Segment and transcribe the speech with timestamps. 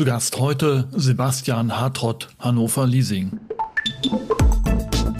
[0.00, 3.38] Zu Gast heute Sebastian Hartrott, Hannover Leasing.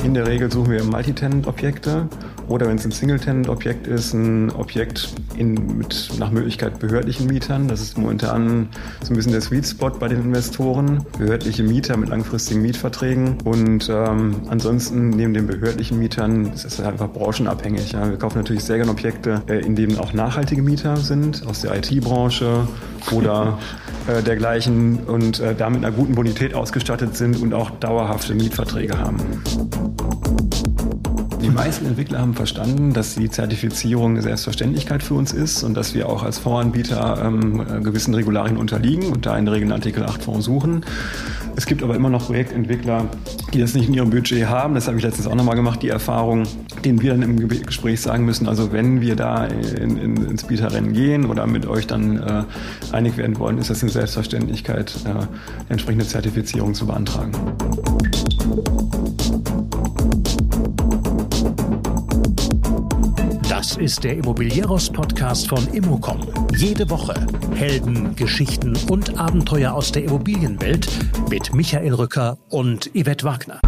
[0.02, 2.08] In der Regel suchen wir Multitenant-Objekte
[2.50, 7.68] oder wenn es ein Single-Tenant-Objekt ist, ein Objekt in, mit nach Möglichkeit behördlichen Mietern.
[7.68, 8.68] Das ist momentan
[9.02, 11.06] so ein bisschen der Sweet Spot bei den Investoren.
[11.16, 13.40] Behördliche Mieter mit langfristigen Mietverträgen.
[13.44, 17.92] Und ähm, ansonsten neben den behördlichen Mietern ist es einfach branchenabhängig.
[17.92, 18.10] Ja.
[18.10, 21.76] Wir kaufen natürlich sehr gerne Objekte, äh, in denen auch nachhaltige Mieter sind, aus der
[21.76, 22.66] IT-Branche
[23.12, 23.58] oder
[24.08, 29.18] äh, dergleichen und äh, damit einer guten Bonität ausgestattet sind und auch dauerhafte Mietverträge haben.
[31.42, 35.94] Die meisten Entwickler haben verstanden, dass die Zertifizierung eine Selbstverständlichkeit für uns ist und dass
[35.94, 40.04] wir auch als Fondsanbieter ähm, äh, gewissen Regularien unterliegen und da in der Regel Artikel
[40.04, 40.84] 8 Fonds suchen.
[41.56, 43.06] Es gibt aber immer noch Projektentwickler,
[43.54, 44.74] die das nicht in ihrem Budget haben.
[44.74, 46.44] Das habe ich letztens auch nochmal gemacht, die Erfahrung,
[46.84, 50.92] denen wir dann im Gespräch sagen müssen, also wenn wir da in, in, ins Bieterrennen
[50.92, 52.44] gehen oder mit euch dann äh,
[52.92, 57.32] einig werden wollen, ist das eine Selbstverständlichkeit, äh, entsprechende Zertifizierung zu beantragen.
[63.80, 66.20] Ist der Immobilieros-Podcast von Immocom.
[66.54, 67.14] Jede Woche
[67.54, 70.86] Helden, Geschichten und Abenteuer aus der Immobilienwelt
[71.30, 73.58] mit Michael Rücker und Yvette Wagner.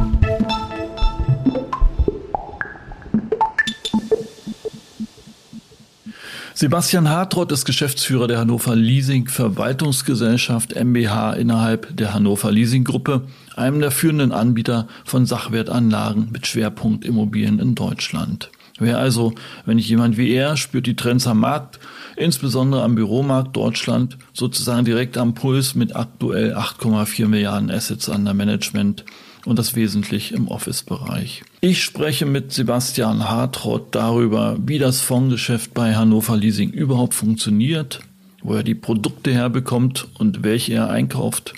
[6.52, 13.22] Sebastian Hartrott ist Geschäftsführer der Hannover Leasing Verwaltungsgesellschaft MBH innerhalb der Hannover Leasing Gruppe,
[13.56, 18.50] einem der führenden Anbieter von Sachwertanlagen mit Schwerpunkt Immobilien in Deutschland.
[18.82, 19.32] Wer also,
[19.64, 21.78] wenn nicht jemand wie er, spürt die Trends am Markt,
[22.16, 29.04] insbesondere am Büromarkt Deutschland, sozusagen direkt am Puls mit aktuell 8,4 Milliarden Assets under Management
[29.44, 31.44] und das wesentlich im Office-Bereich.
[31.60, 38.00] Ich spreche mit Sebastian Hartrott darüber, wie das Fondsgeschäft bei Hannover Leasing überhaupt funktioniert,
[38.42, 41.54] wo er die Produkte herbekommt und welche er einkauft,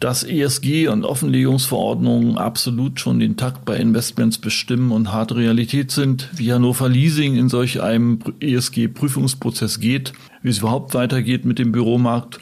[0.00, 6.30] dass ESG und Offenlegungsverordnungen absolut schon den Takt bei Investments bestimmen und harte Realität sind,
[6.32, 12.40] wie Hannover Leasing in solch einem ESG-Prüfungsprozess geht, wie es überhaupt weitergeht mit dem Büromarkt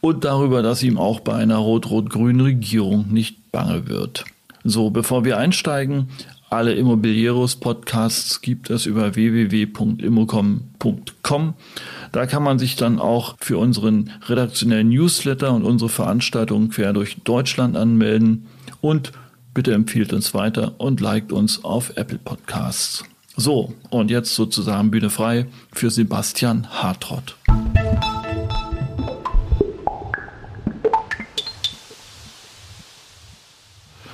[0.00, 4.24] und darüber, dass ihm auch bei einer rot-rot-grünen Regierung nicht bange wird.
[4.64, 6.08] So, bevor wir einsteigen,
[6.52, 11.54] alle Immobilieros Podcasts gibt es über www.immocom.com.
[12.12, 17.16] Da kann man sich dann auch für unseren redaktionellen Newsletter und unsere Veranstaltungen quer durch
[17.24, 18.44] Deutschland anmelden.
[18.82, 19.12] Und
[19.54, 23.04] bitte empfiehlt uns weiter und liked uns auf Apple Podcasts.
[23.34, 27.34] So, und jetzt sozusagen Bühne frei für Sebastian Hartrott.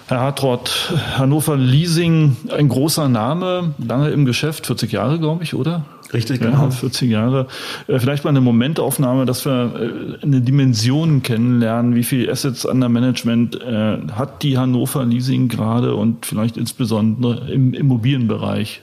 [0.09, 5.85] Herr Hartrott, Hannover Leasing, ein großer Name, lange im Geschäft, 40 Jahre, glaube ich, oder?
[6.15, 6.63] Richtig, genau.
[6.63, 7.47] Ja, 40 Jahre.
[7.89, 11.95] Äh, vielleicht mal eine Momentaufnahme, dass wir äh, eine Dimension kennenlernen.
[11.95, 17.75] Wie viel Assets under Management äh, hat die Hannover Leasing gerade und vielleicht insbesondere im
[17.75, 18.81] Immobilienbereich?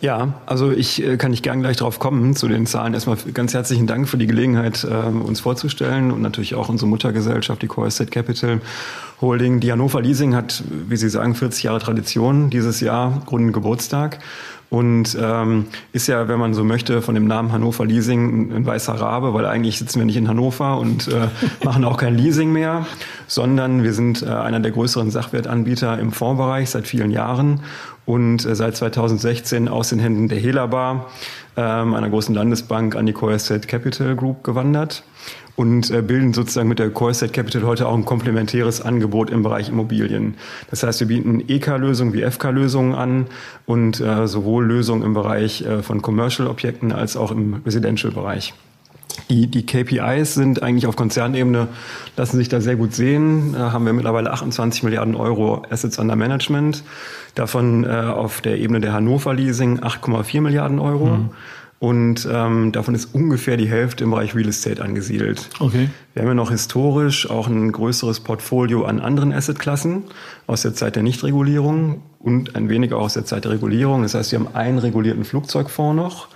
[0.00, 2.94] Ja, also ich äh, kann nicht gern gleich drauf kommen zu den Zahlen.
[2.94, 7.60] Erstmal ganz herzlichen Dank für die Gelegenheit, äh, uns vorzustellen und natürlich auch unsere Muttergesellschaft,
[7.60, 8.60] die Core Estate Capital
[9.20, 9.60] Holding.
[9.60, 14.20] Die Hannover Leasing hat, wie Sie sagen, 40 Jahre Tradition dieses Jahr, Gründen Geburtstag.
[14.70, 18.94] Und ähm, ist ja, wenn man so möchte, von dem Namen Hannover Leasing ein weißer
[18.94, 21.28] Rabe, weil eigentlich sitzen wir nicht in Hannover und äh,
[21.64, 22.86] machen auch kein Leasing mehr,
[23.26, 27.60] sondern wir sind äh, einer der größeren Sachwertanbieter im Fondsbereich seit vielen Jahren
[28.10, 31.10] und äh, seit 2016 aus den Händen der Helabar,
[31.56, 35.04] ähm, einer großen Landesbank, an die Core Estate Capital Group gewandert
[35.54, 39.44] und äh, bilden sozusagen mit der Core Estate Capital heute auch ein komplementäres Angebot im
[39.44, 40.34] Bereich Immobilien.
[40.70, 43.26] Das heißt, wir bieten EK-Lösungen wie FK-Lösungen an
[43.64, 48.54] und äh, sowohl Lösungen im Bereich von Commercial-Objekten als auch im Residential-Bereich.
[49.28, 51.68] Die, die KPIs sind eigentlich auf Konzernebene,
[52.16, 53.52] lassen sich da sehr gut sehen.
[53.52, 56.82] Da haben wir mittlerweile 28 Milliarden Euro Assets under Management.
[57.34, 61.06] Davon äh, auf der Ebene der Hannover Leasing 8,4 Milliarden Euro.
[61.06, 61.30] Mhm.
[61.80, 65.48] Und ähm, davon ist ungefähr die Hälfte im Bereich Real Estate angesiedelt.
[65.60, 65.88] Okay.
[66.12, 70.04] Wir haben ja noch historisch auch ein größeres Portfolio an anderen Assetklassen
[70.46, 74.02] aus der Zeit der Nichtregulierung und ein wenig auch aus der Zeit der Regulierung.
[74.02, 76.28] Das heißt, wir haben einen regulierten Flugzeugfonds noch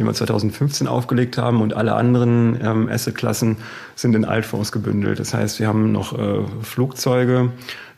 [0.00, 3.58] den wir 2015 aufgelegt haben und alle anderen ähm, Assetklassen
[3.94, 5.20] sind in Altfonds gebündelt.
[5.20, 7.52] Das heißt, wir haben noch äh, Flugzeuge,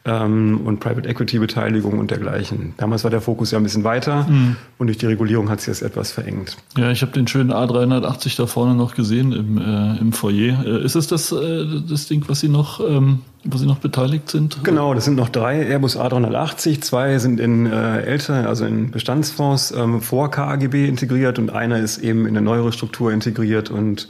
[0.05, 2.75] ähm, und Private Equity Beteiligung und dergleichen.
[2.77, 4.57] Damals war der Fokus ja ein bisschen weiter mhm.
[4.79, 6.57] und durch die Regulierung hat sich das etwas verengt.
[6.77, 10.65] Ja, ich habe den schönen A380 da vorne noch gesehen im, äh, im Foyer.
[10.67, 14.29] Äh, ist es das, äh, das Ding, was Sie noch, ähm, wo Sie noch beteiligt
[14.29, 14.65] sind?
[14.65, 16.81] Genau, das sind noch drei Airbus A380.
[16.81, 21.99] Zwei sind in äh, älter, also in Bestandsfonds ähm, vor KAGB integriert und einer ist
[21.99, 24.09] eben in eine neuere Struktur integriert und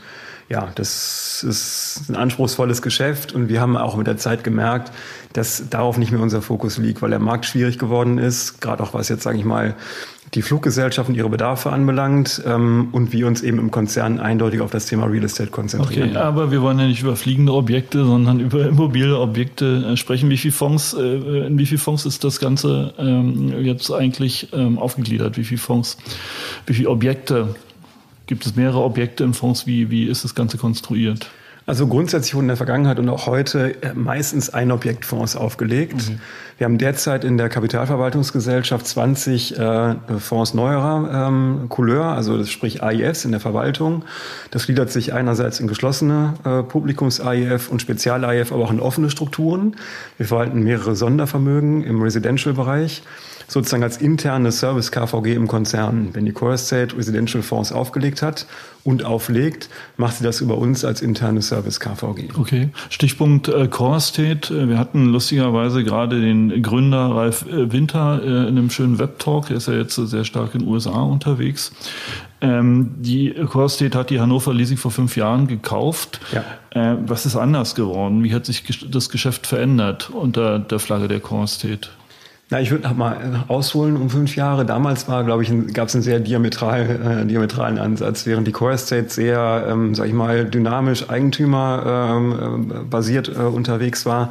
[0.53, 4.93] ja, das ist ein anspruchsvolles Geschäft und wir haben auch mit der Zeit gemerkt,
[5.33, 8.95] dass darauf nicht mehr unser Fokus liegt, weil der Markt schwierig geworden ist, gerade auch
[8.95, 9.75] was jetzt, sage ich mal,
[10.35, 14.87] die Fluggesellschaften ihre Bedarfe anbelangt ähm, und wir uns eben im Konzern eindeutig auf das
[14.87, 16.11] Thema Real Estate konzentrieren.
[16.11, 20.31] Okay, aber wir wollen ja nicht über fliegende Objekte, sondern über immobile Objekte äh, sprechen.
[20.31, 24.79] Wie viele Fonds, äh, in wie viele Fonds ist das Ganze ähm, jetzt eigentlich ähm,
[24.79, 25.37] aufgegliedert?
[25.37, 25.99] Wie viele Fonds,
[26.67, 27.55] wie viele Objekte?
[28.27, 29.67] Gibt es mehrere Objekte in Fonds?
[29.67, 31.29] Wie, wie ist das Ganze konstruiert?
[31.65, 35.95] Also grundsätzlich wurden in der Vergangenheit und auch heute äh, meistens ein Objektfonds aufgelegt.
[35.95, 36.19] Okay.
[36.59, 42.83] Wir haben derzeit in der Kapitalverwaltungsgesellschaft 20 äh, Fonds neuerer ähm, Couleur, also das sprich
[42.83, 44.05] AIFs in der Verwaltung.
[44.51, 49.77] Das gliedert sich einerseits in geschlossene äh, Publikums-AIF und Spezial-AIF, aber auch in offene Strukturen.
[50.19, 53.03] Wir verwalten mehrere Sondervermögen im Residential-Bereich
[53.53, 56.09] sozusagen als interne Service KVG im Konzern.
[56.13, 58.47] Wenn die Core Estate Residential Fonds aufgelegt hat
[58.83, 62.31] und auflegt, macht sie das über uns als interne Service KVG.
[62.39, 62.71] Okay.
[62.89, 64.55] Stichpunkt äh, Core Estate.
[64.55, 69.51] Äh, wir hatten lustigerweise gerade den Gründer Ralf äh, Winter äh, in einem schönen Web-Talk.
[69.51, 71.73] Er ist ja jetzt sehr stark in den USA unterwegs.
[72.41, 76.21] Ähm, die Core Estate hat die Hannover Leasing vor fünf Jahren gekauft.
[76.33, 76.45] Ja.
[76.71, 78.25] Äh, was ist anders geworden?
[78.25, 81.91] Wie hat sich das Geschäft verändert unter der Flagge der Core Estate?
[82.53, 84.67] Na, ich würde mal äh, ausholen um fünf Jahre.
[84.67, 88.75] Damals war, glaube ich, gab es einen sehr diametral, äh, diametralen Ansatz, während die Core
[88.75, 94.29] Estate sehr, ähm, sag ich mal, dynamisch Eigentümer ähm, äh, äh, unterwegs war,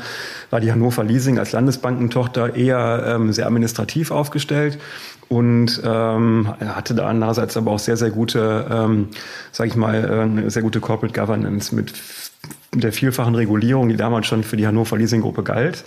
[0.52, 4.78] war die Hannover Leasing als Landesbankentochter eher ähm, sehr administrativ aufgestellt
[5.28, 9.08] und ähm, hatte da andererseits aber auch sehr, sehr gute, ähm,
[9.52, 11.92] sage ich mal, äh, sehr gute Corporate Governance mit
[12.72, 15.84] der vielfachen Regulierung, die damals schon für die Hannover Leasing Gruppe galt.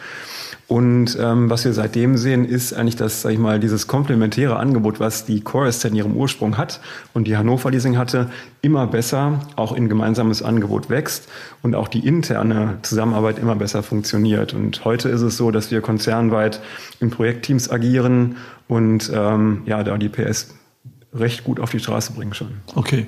[0.66, 4.98] Und ähm, was wir seitdem sehen, ist eigentlich, dass, sag ich mal, dieses komplementäre Angebot,
[4.98, 6.80] was die Estate in ihrem Ursprung hat
[7.12, 8.30] und die Hannover Leasing hatte,
[8.62, 11.28] immer besser auch in gemeinsames Angebot wächst
[11.62, 14.54] und auch die interne Zusammenarbeit immer besser funktioniert.
[14.54, 16.60] Und heute ist es so, dass wir konzernweit
[16.98, 20.54] in Projektteams agieren und ähm, ja, da die PS
[21.14, 22.48] recht gut auf die Straße bringen schon.
[22.74, 23.06] Okay.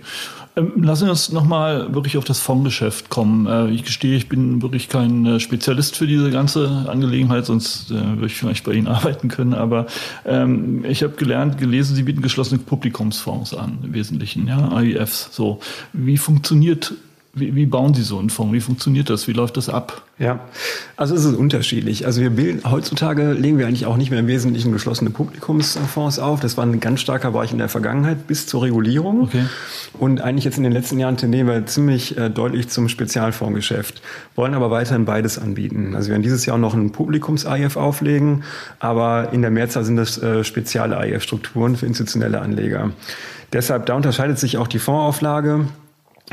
[0.57, 3.47] Ähm, lassen wir uns nochmal wirklich auf das Fondsgeschäft kommen.
[3.47, 7.95] Äh, ich gestehe, ich bin wirklich kein äh, Spezialist für diese ganze Angelegenheit, sonst äh,
[7.95, 9.55] würde ich vielleicht bei Ihnen arbeiten können.
[9.55, 9.87] Aber
[10.25, 15.29] ähm, ich habe gelernt, gelesen, Sie bieten geschlossene Publikumsfonds an, im Wesentlichen, ja, AIFs.
[15.33, 15.61] So,
[15.93, 16.95] wie funktioniert
[17.37, 18.55] wie, wie bauen Sie so einen Fonds?
[18.55, 19.29] Wie funktioniert das?
[19.29, 20.03] Wie läuft das ab?
[20.19, 20.41] Ja,
[20.97, 22.07] also es ist unterschiedlich.
[22.07, 26.41] Also wir bilden, heutzutage legen wir eigentlich auch nicht mehr im Wesentlichen geschlossene Publikumsfonds auf.
[26.41, 29.25] Das war ein ganz starker Bereich in der Vergangenheit bis zur Regulierung.
[29.25, 29.45] Okay.
[29.99, 34.01] Und eigentlich jetzt in den letzten Jahren tendieren wir ziemlich äh, deutlich zum Spezialfondsgeschäft,
[34.35, 35.95] wollen aber weiterhin beides anbieten.
[35.95, 38.45] Also wir werden dieses Jahr noch einen Publikums-IF auflegen,
[38.79, 42.93] aber in der Mehrzahl sind das äh, spezielle IF-Strukturen für institutionelle Anleger.
[43.53, 45.67] Deshalb, da unterscheidet sich auch die Fondsauflage.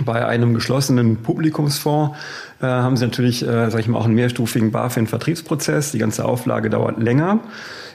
[0.02, 2.18] Bei einem geschlossenen Publikumsfonds
[2.62, 5.92] äh, haben Sie natürlich, äh, sage ich mal, auch einen mehrstufigen BaFin-Vertriebsprozess.
[5.92, 7.42] Die ganze Auflage dauert länger.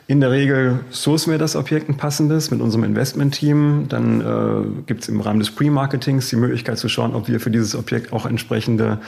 [0.06, 3.86] In der Regel sourcen wir das Objekt ein passendes mit unserem Investment-Team.
[3.88, 7.50] Dann äh, gibt es im Rahmen des Pre-Marketings die Möglichkeit zu schauen, ob wir für
[7.50, 9.00] dieses Objekt auch entsprechende,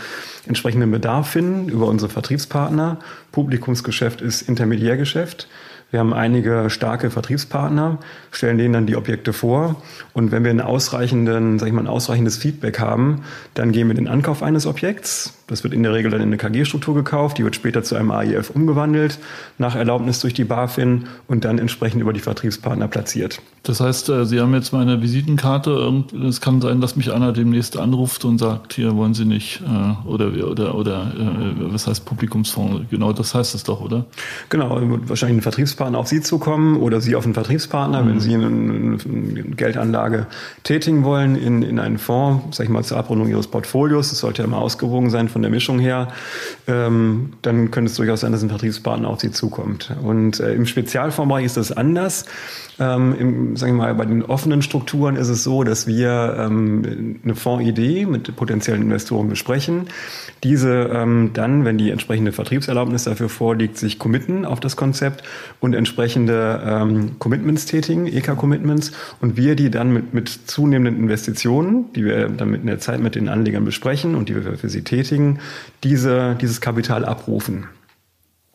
[0.47, 2.99] entsprechenden Bedarf finden über unsere Vertriebspartner.
[3.31, 5.49] Publikumsgeschäft ist Intermediärgeschäft.
[5.91, 7.99] Wir haben einige starke Vertriebspartner,
[8.31, 9.83] stellen denen dann die Objekte vor.
[10.13, 13.95] Und wenn wir einen ausreichenden, sag ich mal, ein ausreichendes Feedback haben, dann gehen wir
[13.95, 15.40] den Ankauf eines Objekts.
[15.51, 17.39] Das wird in der Regel dann in eine KG-Struktur gekauft.
[17.39, 19.19] Die wird später zu einem AIF umgewandelt,
[19.59, 23.43] nach Erlaubnis durch die BaFin und dann entsprechend über die Vertriebspartner platziert.
[23.63, 26.05] Das heißt, äh, Sie haben jetzt meine Visitenkarte.
[26.27, 30.09] Es kann sein, dass mich einer demnächst anruft und sagt, hier wollen Sie nicht, äh,
[30.09, 32.89] oder, oder, oder, äh, was heißt Publikumsfonds?
[32.89, 34.07] Genau, das heißt es doch, oder?
[34.49, 38.09] Genau, wahrscheinlich ein Vertriebspartner auf Sie zukommen oder Sie auf einen Vertriebspartner, mhm.
[38.09, 40.27] wenn Sie eine, eine Geldanlage
[40.63, 44.09] tätigen wollen in, in einen Fonds, sag ich mal, zur Abrundung Ihres Portfolios.
[44.09, 46.09] Das sollte ja immer ausgewogen sein von der Mischung her.
[46.67, 49.95] Ähm, dann könnte es durchaus sein, dass ein Vertriebspartner auf Sie zukommt.
[50.03, 52.27] Und äh, im Spezialfondsbereich ist das anders.
[52.81, 57.21] Ähm, im, sagen wir mal, bei den offenen Strukturen ist es so, dass wir ähm,
[57.23, 59.89] eine Fondsidee mit potenziellen Investoren besprechen.
[60.43, 65.23] Diese ähm, dann, wenn die entsprechende Vertriebserlaubnis dafür vorliegt, sich committen auf das Konzept
[65.61, 72.05] und entsprechende ähm, Commitments tätigen, EK-Commitments, und wir die dann mit, mit zunehmenden Investitionen, die
[72.05, 74.83] wir dann mit in der Zeit mit den Anlegern besprechen und die wir für sie
[74.83, 75.30] tätigen,
[75.85, 77.69] diese, dieses Kapital abrufen.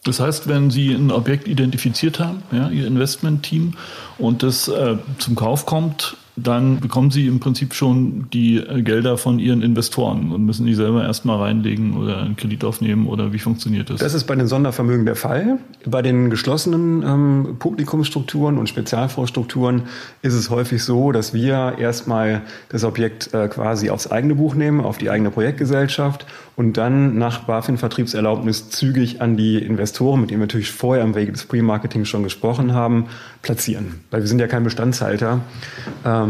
[0.04, 3.74] Das heißt, wenn Sie ein Objekt identifiziert haben, ja, Ihr Investmentteam,
[4.18, 9.18] und das äh, zum Kauf kommt, dann bekommen Sie im Prinzip schon die äh, Gelder
[9.18, 13.40] von Ihren Investoren und müssen die selber erstmal reinlegen oder einen Kredit aufnehmen oder wie
[13.40, 14.00] funktioniert das?
[14.00, 15.60] Das ist bei den Sondervermögen der Fall.
[15.86, 19.84] Bei den geschlossenen ähm, Publikumsstrukturen und Spezialfondsstrukturen
[20.22, 24.82] ist es häufig so, dass wir erstmal das Objekt äh, quasi aufs eigene Buch nehmen,
[24.82, 26.26] auf die eigene Projektgesellschaft
[26.58, 31.32] und dann nach BaFin-Vertriebserlaubnis zügig an die Investoren, mit denen wir natürlich vorher im Wege
[31.32, 33.06] des Pre-Marketing schon gesprochen haben,
[33.42, 34.02] platzieren.
[34.12, 35.42] Weil wir sind ja kein Bestandshalter.
[36.06, 36.25] Ähm,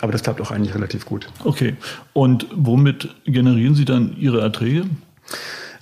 [0.00, 1.28] aber das klappt auch eigentlich relativ gut.
[1.44, 1.76] Okay.
[2.12, 4.84] Und womit generieren Sie dann Ihre Erträge?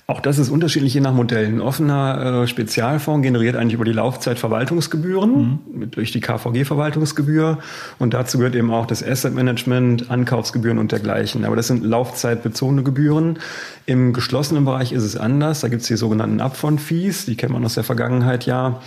[0.05, 1.45] Auch das ist unterschiedlich je nach Modell.
[1.45, 5.91] Ein offener äh, Spezialfonds generiert eigentlich über die Laufzeit Verwaltungsgebühren mhm.
[5.91, 7.59] durch die KVG-Verwaltungsgebühr
[7.99, 11.45] und dazu gehört eben auch das Asset Management, Ankaufsgebühren und dergleichen.
[11.45, 13.39] Aber das sind laufzeitbezogene Gebühren.
[13.85, 15.61] Im geschlossenen Bereich ist es anders.
[15.61, 18.81] Da gibt es die sogenannten Upfront-Fees, die kennt man aus der Vergangenheit ja.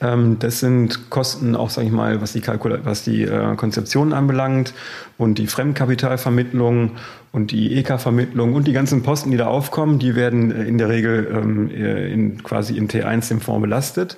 [0.00, 4.12] Ähm, das sind Kosten auch, sage ich mal, was die, Kalkula was die äh, Konzeption
[4.12, 4.74] anbelangt
[5.18, 6.92] und die Fremdkapitalvermittlung
[7.32, 10.88] und die EK-Vermittlung und die ganzen Posten, die da aufkommen, die werden äh, in der
[10.88, 14.16] Regel ähm, äh, in, quasi in T1 dem Fonds belastet.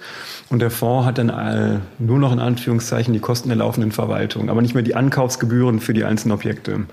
[0.50, 4.50] Und der Fonds hat dann äh, nur noch in Anführungszeichen die Kosten der laufenden Verwaltung,
[4.50, 6.86] aber nicht mehr die Ankaufsgebühren für die einzelnen Objekte.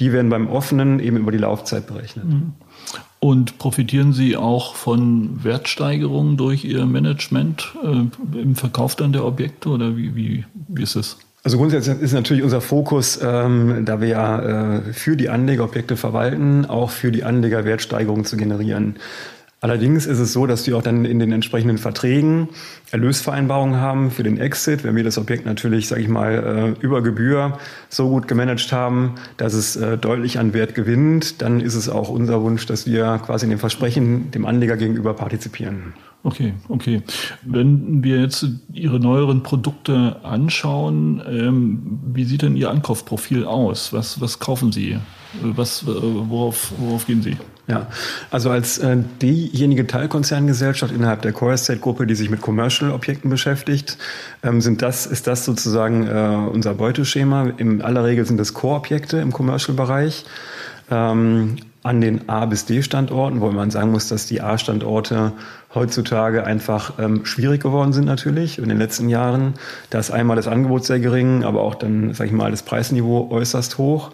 [0.00, 2.26] Die werden beim offenen eben über die Laufzeit berechnet.
[2.26, 2.52] Mhm.
[3.20, 9.70] Und profitieren Sie auch von Wertsteigerungen durch Ihr Management äh, im Verkauf dann der Objekte
[9.70, 11.18] oder wie, wie, wie ist es?
[11.44, 16.66] Also grundsätzlich ist natürlich unser Fokus, ähm, da wir ja äh, für die Anlegerobjekte verwalten,
[16.66, 18.96] auch für die Anleger Wertsteigerungen zu generieren.
[19.60, 22.48] Allerdings ist es so, dass wir auch dann in den entsprechenden Verträgen
[22.92, 24.84] Erlösvereinbarungen haben für den Exit.
[24.84, 29.16] Wenn wir das Objekt natürlich, sage ich mal, äh, über Gebühr so gut gemanagt haben,
[29.36, 33.20] dass es äh, deutlich an Wert gewinnt, dann ist es auch unser Wunsch, dass wir
[33.26, 35.92] quasi in dem Versprechen dem Anleger gegenüber partizipieren.
[36.22, 37.02] Okay, okay.
[37.42, 43.92] Wenn wir jetzt Ihre neueren Produkte anschauen, ähm, wie sieht denn Ihr Ankaufprofil aus?
[43.92, 44.98] Was, was kaufen Sie?
[45.42, 47.36] Was, worauf, worauf gehen Sie?
[47.68, 47.86] Ja,
[48.30, 53.98] also als äh, diejenige Teilkonzerngesellschaft innerhalb der Core Estate Gruppe, die sich mit Commercial-Objekten beschäftigt,
[54.42, 57.50] ähm, sind das, ist das sozusagen äh, unser Beuteschema.
[57.58, 60.24] In aller Regel sind das Core-Objekte im Commercial-Bereich.
[60.90, 65.32] Ähm, an den A bis D Standorten, wo man sagen muss, dass die A-Standorte
[65.74, 69.54] heutzutage einfach ähm, schwierig geworden sind natürlich in den letzten Jahren.
[69.90, 73.30] Da ist einmal das Angebot sehr gering, aber auch dann, sage ich mal, das Preisniveau
[73.30, 74.10] äußerst hoch.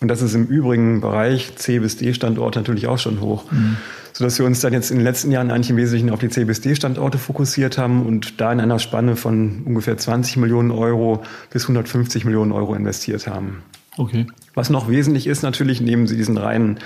[0.00, 3.50] Und das ist im übrigen Bereich C bis D Standorte natürlich auch schon hoch.
[3.50, 3.76] Mhm.
[4.12, 6.44] Sodass wir uns dann jetzt in den letzten Jahren eigentlich im Wesentlichen auf die C
[6.44, 11.22] bis D Standorte fokussiert haben und da in einer Spanne von ungefähr 20 Millionen Euro
[11.50, 13.62] bis 150 Millionen Euro investiert haben.
[13.96, 14.26] Okay.
[14.54, 16.78] Was noch wesentlich ist natürlich neben diesen reinen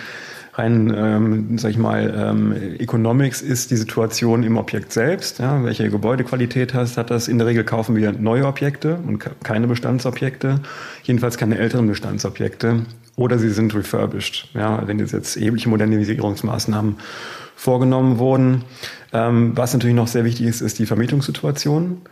[0.55, 5.39] rein, ähm, sag ich mal, ähm, Economics ist die Situation im Objekt selbst.
[5.39, 7.29] Ja, welche Gebäudequalität hast, hat das?
[7.29, 10.61] In der Regel kaufen wir neue Objekte und keine Bestandsobjekte,
[11.05, 12.83] jedenfalls keine älteren Bestandsobjekte.
[13.17, 16.97] Oder sie sind refurbished, ja, wenn jetzt, erhebliche Modernisierungsmaßnahmen
[17.57, 18.65] vorgenommen wurden.
[19.13, 22.03] Ähm, was natürlich noch sehr wichtig ist, ist die Vermietungssituation.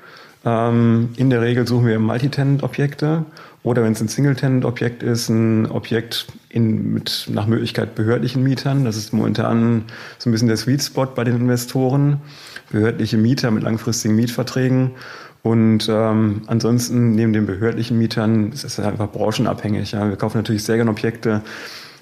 [0.44, 3.24] Ähm, in der Regel suchen wir Multitenant-Objekte
[3.62, 8.84] oder wenn es ein Single-Tenant-Objekt ist, ein Objekt in, mit nach Möglichkeit behördlichen Mietern.
[8.86, 9.84] Das ist momentan
[10.18, 12.22] so ein bisschen der Sweet Spot bei den Investoren.
[12.70, 14.92] Behördliche Mieter mit langfristigen Mietverträgen.
[15.42, 19.92] Und ähm, ansonsten neben den behördlichen Mietern ist es einfach branchenabhängig.
[19.92, 20.08] Ja.
[20.08, 21.42] Wir kaufen natürlich sehr gerne Objekte,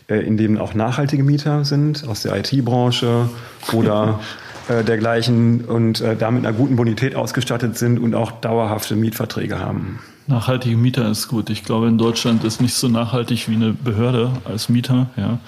[0.09, 3.29] äh, in denen auch nachhaltige Mieter sind, aus der IT-Branche
[3.73, 4.21] oder
[4.69, 10.01] äh, dergleichen und äh, damit einer guten Bonität ausgestattet sind und auch dauerhafte Mietverträge haben.
[10.29, 11.49] Nachhaltige Mieter ist gut.
[11.49, 15.09] Ich glaube, in Deutschland ist nicht so nachhaltig wie eine Behörde als Mieter.
[15.17, 15.39] Ja,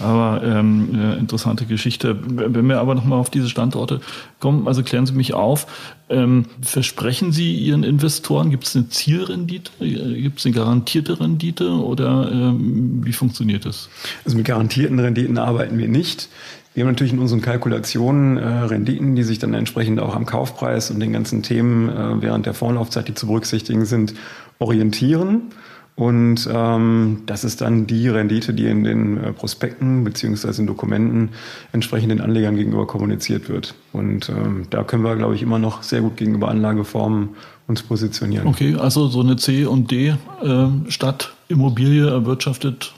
[0.00, 2.16] aber ähm, interessante Geschichte.
[2.24, 4.00] Wenn wir aber nochmal auf diese Standorte
[4.38, 5.66] kommen, also klären Sie mich auf.
[6.08, 12.30] Ähm, versprechen Sie Ihren Investoren, gibt es eine Zielrendite, gibt es eine garantierte Rendite oder
[12.30, 13.88] ähm, wie funktioniert das?
[14.24, 16.28] Also mit garantierten Renditen arbeiten wir nicht.
[16.78, 20.92] Wir haben natürlich in unseren Kalkulationen äh, Renditen, die sich dann entsprechend auch am Kaufpreis
[20.92, 24.14] und den ganzen Themen äh, während der Vorlaufzeit, die zu berücksichtigen sind,
[24.60, 25.50] orientieren.
[25.96, 31.30] Und ähm, das ist dann die Rendite, die in den äh, Prospekten beziehungsweise in Dokumenten
[31.72, 33.74] entsprechend den Anlegern gegenüber kommuniziert wird.
[33.92, 37.30] Und ähm, da können wir, glaube ich, immer noch sehr gut gegenüber Anlageformen
[37.66, 38.46] uns positionieren.
[38.46, 42.94] Okay, also so eine C und D äh, Stadt Immobilie erwirtschaftet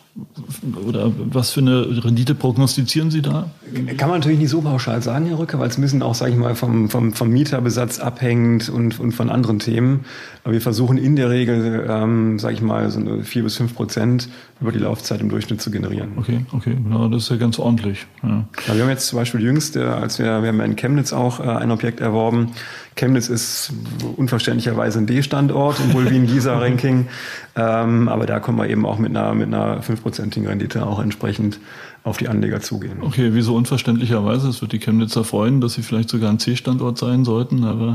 [0.86, 3.50] oder was für eine Rendite prognostizieren Sie da?
[3.96, 6.36] Kann man natürlich nicht so pauschal sagen, Herr Rücker, weil es müssen auch, sage ich
[6.36, 10.04] mal, vom, vom, vom Mieterbesatz abhängt und, und von anderen Themen.
[10.44, 13.74] Aber wir versuchen in der Regel, ähm, sage ich mal, so eine vier bis fünf
[13.74, 14.28] Prozent
[14.60, 16.12] über die Laufzeit im Durchschnitt zu generieren.
[16.16, 18.06] Okay, okay, ja, das ist ja ganz ordentlich.
[18.22, 18.44] Ja.
[18.66, 21.44] Ja, wir haben jetzt zum Beispiel jüngst, als wir, wir haben in Chemnitz auch äh,
[21.44, 22.52] ein Objekt erworben.
[22.96, 23.72] Chemnitz ist
[24.16, 27.08] unverständlicherweise ein D-Standort im Bulwin-Gießer-Ranking.
[27.56, 31.60] ähm, aber da kommen wir eben auch mit einer, mit einer fünfprozentigen Rendite auch entsprechend
[32.02, 32.98] auf die Anleger zugehen.
[33.02, 34.48] Okay, wieso unverständlicherweise?
[34.48, 37.86] Es wird die Chemnitzer freuen, dass sie vielleicht sogar ein C-Standort sein sollten, aber.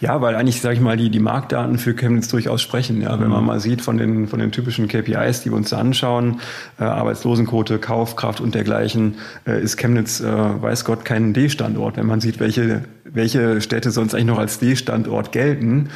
[0.00, 0.14] Ja.
[0.14, 3.02] ja, weil eigentlich, sage ich mal, die, die Marktdaten für Chemnitz durchaus sprechen.
[3.02, 3.22] Ja, mhm.
[3.22, 6.40] wenn man mal sieht von den, von den typischen KPIs, die wir uns da anschauen,
[6.78, 11.96] äh, Arbeitslosenquote, Kaufkraft und dergleichen, äh, ist Chemnitz, äh, weiß Gott, kein D-Standort.
[11.96, 15.88] Wenn man sieht, welche, welche Städte sonst eigentlich noch als D-Standort gelten.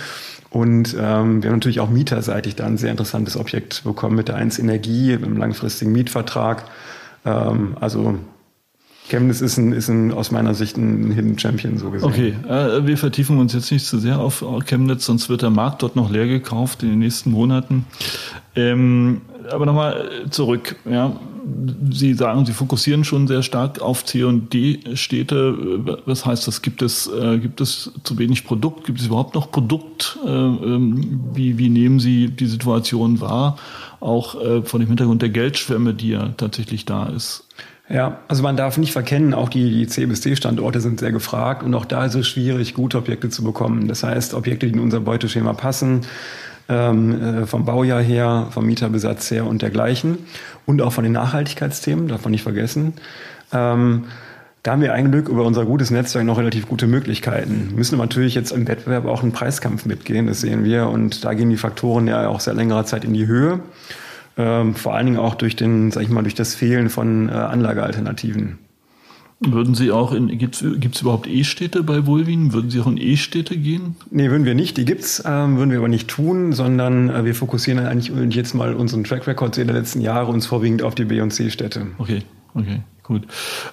[0.51, 4.37] Und ähm, wir haben natürlich auch mieterseitig da ein sehr interessantes Objekt bekommen mit der
[4.37, 6.65] 1 Energie, im langfristigen Mietvertrag.
[7.25, 8.19] Ähm, also
[9.09, 12.09] Chemnitz ist, ein, ist ein, aus meiner Sicht ein Hidden Champion, so gesehen.
[12.09, 15.83] Okay, äh, wir vertiefen uns jetzt nicht zu sehr auf Chemnitz, sonst wird der Markt
[15.83, 17.85] dort noch leer gekauft in den nächsten Monaten.
[18.57, 20.77] Ähm, aber nochmal zurück.
[20.89, 21.13] Ja.
[21.91, 26.01] Sie sagen, Sie fokussieren schon sehr stark auf C und D-Städte.
[26.07, 26.63] Was heißt das?
[26.63, 28.87] Gibt es, äh, gibt es zu wenig Produkt?
[28.87, 30.19] Gibt es überhaupt noch Produkt?
[30.25, 33.59] Äh, ähm, wie, wie nehmen Sie die Situation wahr?
[34.05, 37.49] Auch äh, von dem Hintergrund der Geldschwemme, die ja tatsächlich da ist.
[37.89, 41.63] Ja, also man darf nicht verkennen, auch die, die C bis D-Standorte sind sehr gefragt
[41.63, 43.89] und auch da ist es schwierig, gute Objekte zu bekommen.
[43.89, 46.03] Das heißt, Objekte, die in unser Beuteschema passen,
[46.69, 50.19] ähm, äh, vom Baujahr her, vom Mieterbesatz her und dergleichen
[50.67, 52.95] und auch von den Nachhaltigkeitsthemen, darf man nicht vergessen.
[53.53, 54.05] Ähm,
[54.65, 57.73] da haben wir ein Glück über unser gutes Netzwerk noch relativ gute Möglichkeiten.
[57.77, 60.89] Müssen natürlich jetzt im Wettbewerb auch einen Preiskampf mitgehen, das sehen wir.
[60.89, 63.61] Und da gehen die Faktoren ja auch seit längerer Zeit in die Höhe.
[64.39, 67.33] Ähm, vor allen Dingen auch durch den, sag ich mal, durch das Fehlen von äh,
[67.33, 68.59] Anlagealternativen.
[69.41, 72.55] Würden Sie auch in, gibt es überhaupt E-Städte bei Vulvin?
[72.55, 73.97] Würden Sie auch in E-Städte gehen?
[74.11, 74.79] Nee, würden wir nicht.
[74.79, 78.73] Die gibt's, ähm, würden wir aber nicht tun, sondern äh, wir fokussieren eigentlich jetzt mal
[78.73, 81.89] unseren Track Record der letzten Jahre uns vorwiegend auf die B- und C-Städte.
[81.99, 82.23] Okay,
[82.55, 83.23] okay, gut.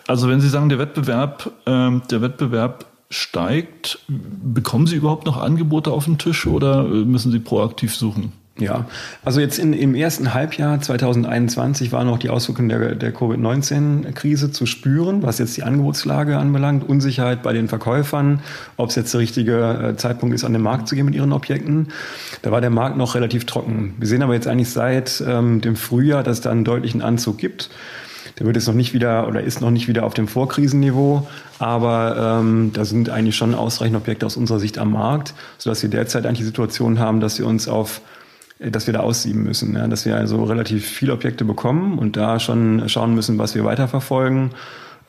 [0.08, 5.92] Also wenn Sie sagen, der Wettbewerb, ähm, der Wettbewerb steigt, bekommen Sie überhaupt noch Angebote
[5.92, 8.34] auf den Tisch oder äh, müssen Sie proaktiv suchen?
[8.60, 8.86] Ja,
[9.24, 14.66] also jetzt in, im ersten Halbjahr 2021 war noch die Auswirkungen der, der Covid-19-Krise zu
[14.66, 16.88] spüren, was jetzt die Angebotslage anbelangt.
[16.88, 18.42] Unsicherheit bei den Verkäufern,
[18.78, 21.32] ob es jetzt der richtige äh, Zeitpunkt ist, an den Markt zu gehen mit ihren
[21.32, 21.88] Objekten.
[22.42, 23.96] Da war der Markt noch relativ trocken.
[23.98, 27.70] Wir sehen aber jetzt eigentlich seit ähm, dem Frühjahr, dass da einen deutlichen Anzug gibt.
[28.38, 31.28] Der wird jetzt noch nicht wieder oder ist noch nicht wieder auf dem Vorkrisenniveau,
[31.60, 35.90] aber ähm, da sind eigentlich schon ausreichend Objekte aus unserer Sicht am Markt, sodass wir
[35.90, 38.02] derzeit eigentlich die Situation haben, dass wir uns auf
[38.64, 42.40] dass wir da aussieben müssen, ja, dass wir also relativ viele Objekte bekommen und da
[42.40, 44.52] schon schauen müssen, was wir weiterverfolgen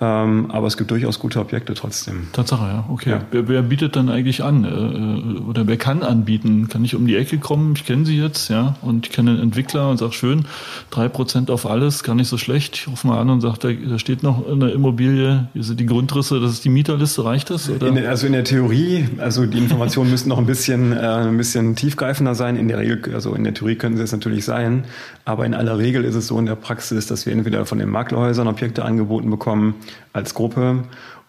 [0.00, 2.28] ähm, aber es gibt durchaus gute Objekte trotzdem.
[2.32, 2.84] Tatsache, ja.
[2.88, 3.10] Okay.
[3.10, 3.20] Ja.
[3.30, 4.64] Wer, wer, bietet dann eigentlich an?
[4.64, 6.68] Äh, oder wer kann anbieten?
[6.68, 7.74] Kann ich um die Ecke kommen?
[7.76, 8.74] Ich kenne sie jetzt, ja.
[8.82, 10.46] Und ich kenne einen Entwickler und sage, schön,
[10.90, 12.74] drei Prozent auf alles, gar nicht so schlecht.
[12.74, 15.86] Ich rufe mal an und sage, da, da steht noch eine Immobilie, hier sind die
[15.86, 17.68] Grundrisse, das ist die Mieterliste, reicht das?
[17.68, 21.76] In, also in der Theorie, also die Informationen müssen noch ein bisschen, äh, ein bisschen
[21.76, 22.56] tiefgreifender sein.
[22.56, 24.84] In der Regel, also in der Theorie können sie es natürlich sein.
[25.24, 27.88] Aber in aller Regel ist es so in der Praxis, dass wir entweder von den
[27.88, 29.74] Maklerhäusern Objekte angeboten bekommen,
[30.12, 30.84] als Gruppe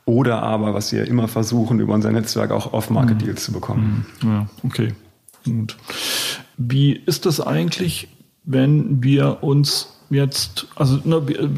[0.05, 3.45] oder aber, was wir immer versuchen, über unser Netzwerk auch Off-Market-Deals mhm.
[3.45, 4.05] zu bekommen.
[4.21, 4.29] Mhm.
[4.29, 4.93] Ja, okay.
[5.45, 5.77] Gut.
[6.57, 8.09] Wie ist das eigentlich,
[8.43, 10.99] wenn wir uns jetzt, also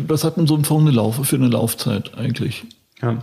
[0.07, 2.65] was hat denn so ein Fonds eine Lauf, für eine Laufzeit eigentlich?
[3.01, 3.17] Ja,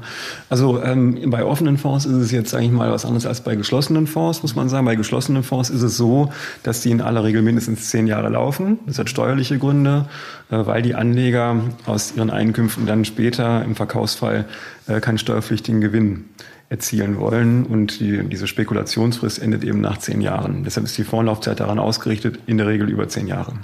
[0.50, 3.56] also ähm, bei offenen Fonds ist es jetzt, sage ich mal, was anderes als bei
[3.56, 4.85] geschlossenen Fonds, muss man sagen.
[4.85, 6.30] Bei geschlossenen Fonds ist es so,
[6.62, 8.80] dass die in aller Regel mindestens zehn Jahre laufen.
[8.87, 10.08] Das hat steuerliche Gründe,
[10.50, 11.56] äh, weil die Anleger
[11.87, 14.44] aus ihren Einkünften dann später im Verkaufsfall
[14.88, 16.26] äh, keinen steuerpflichtigen Gewinn
[16.68, 17.64] erzielen wollen.
[17.64, 20.64] Und die, diese Spekulationsfrist endet eben nach zehn Jahren.
[20.64, 23.54] Deshalb ist die Fondslaufzeit daran ausgerichtet, in der Regel über zehn Jahre.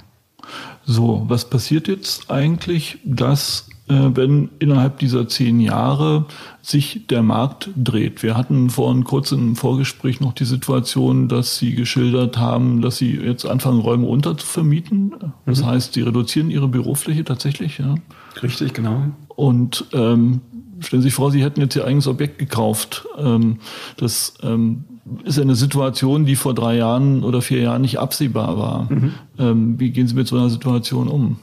[0.85, 6.25] So, was passiert jetzt eigentlich, dass wenn innerhalb dieser zehn Jahre
[6.61, 8.21] sich der Markt dreht.
[8.21, 13.15] Wir hatten vorhin kurz im Vorgespräch noch die Situation, dass Sie geschildert haben, dass Sie
[13.15, 15.15] jetzt anfangen, Räume unterzuvermieten.
[15.45, 15.65] Das mhm.
[15.65, 17.95] heißt, Sie reduzieren Ihre Bürofläche tatsächlich, ja?
[18.43, 19.01] Richtig, genau.
[19.29, 20.41] Und ähm,
[20.79, 23.07] stellen Sie sich vor, Sie hätten jetzt Ihr eigenes Objekt gekauft.
[23.17, 23.57] Ähm,
[23.97, 24.83] das ähm,
[25.23, 28.91] ist eine Situation, die vor drei Jahren oder vier Jahren nicht absehbar war.
[28.91, 29.13] Mhm.
[29.37, 31.37] Ähm, wie gehen Sie mit so einer Situation um?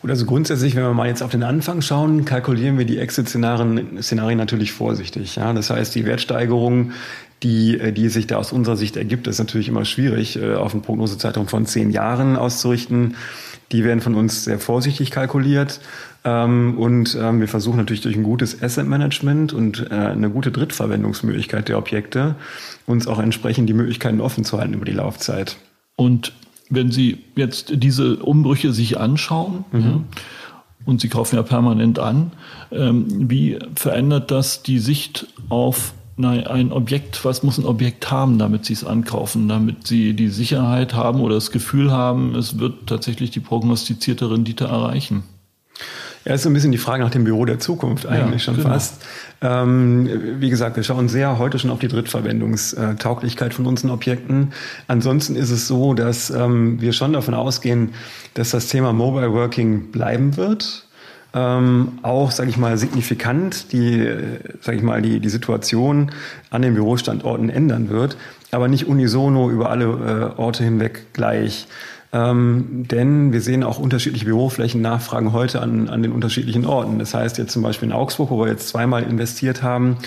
[0.00, 4.02] Gut, also grundsätzlich, wenn wir mal jetzt auf den Anfang schauen, kalkulieren wir die Exit-Szenarien
[4.02, 5.36] Szenarien natürlich vorsichtig.
[5.36, 5.52] Ja?
[5.52, 6.92] Das heißt, die Wertsteigerung,
[7.42, 10.72] die, äh, die sich da aus unserer Sicht ergibt, ist natürlich immer schwierig, äh, auf
[10.72, 13.16] einen Prognosezeitraum von zehn Jahren auszurichten.
[13.72, 15.80] Die werden von uns sehr vorsichtig kalkuliert.
[16.24, 20.50] Ähm, und ähm, wir versuchen natürlich durch ein gutes Asset Management und äh, eine gute
[20.50, 22.36] Drittverwendungsmöglichkeit der Objekte
[22.86, 25.56] uns auch entsprechend die Möglichkeiten offen zu halten über die Laufzeit.
[25.96, 26.32] Und
[26.70, 30.04] wenn Sie jetzt diese Umbrüche sich anschauen, mhm.
[30.86, 32.32] und Sie kaufen ja permanent an,
[32.72, 35.92] ähm, wie verändert das die Sicht auf
[36.24, 40.94] ein Objekt, was muss ein Objekt haben, damit sie es ankaufen, damit sie die Sicherheit
[40.94, 45.22] haben oder das Gefühl haben, es wird tatsächlich die prognostizierte Rendite erreichen?
[46.24, 48.56] Ja, ist so ein bisschen die Frage nach dem Büro der Zukunft eigentlich ja, schon
[48.56, 48.68] genau.
[48.68, 49.02] fast.
[49.42, 54.52] Ähm, wie gesagt, wir schauen sehr heute schon auf die Drittverwendungstauglichkeit von unseren Objekten.
[54.86, 57.94] Ansonsten ist es so, dass ähm, wir schon davon ausgehen,
[58.34, 60.86] dass das Thema Mobile Working bleiben wird
[61.32, 64.08] ähm, auch, sage ich mal, signifikant die,
[64.60, 66.10] sage ich mal, die, die Situation
[66.50, 68.16] an den Bürostandorten ändern wird,
[68.50, 71.68] aber nicht unisono über alle äh, Orte hinweg gleich.
[72.12, 76.98] Ähm, denn wir sehen auch unterschiedliche Büroflächen-Nachfragen heute an, an den unterschiedlichen Orten.
[76.98, 79.98] Das heißt jetzt zum Beispiel in Augsburg, wo wir jetzt zweimal investiert haben,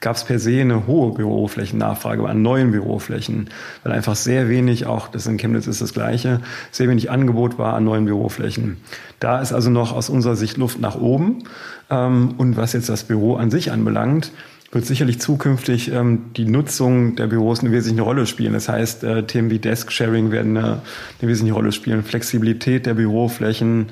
[0.00, 3.48] gab es per se eine hohe Büroflächennachfrage an neuen Büroflächen,
[3.84, 6.40] weil einfach sehr wenig, auch das in Chemnitz ist das Gleiche,
[6.72, 8.78] sehr wenig Angebot war an neuen Büroflächen.
[9.20, 11.44] Da ist also noch aus unserer Sicht Luft nach oben.
[11.90, 14.32] Ähm, und was jetzt das Büro an sich anbelangt,
[14.72, 18.54] wird sicherlich zukünftig ähm, die Nutzung der Büros eine wesentliche Rolle spielen.
[18.54, 20.80] Das heißt, äh, Themen wie Desk-Sharing werden eine,
[21.20, 22.02] eine wesentliche Rolle spielen.
[22.02, 23.90] Flexibilität der Büroflächen,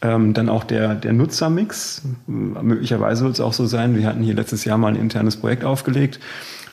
[0.00, 2.02] ähm, dann auch der, der Nutzermix.
[2.26, 5.64] Möglicherweise wird es auch so sein, wir hatten hier letztes Jahr mal ein internes Projekt
[5.64, 6.18] aufgelegt,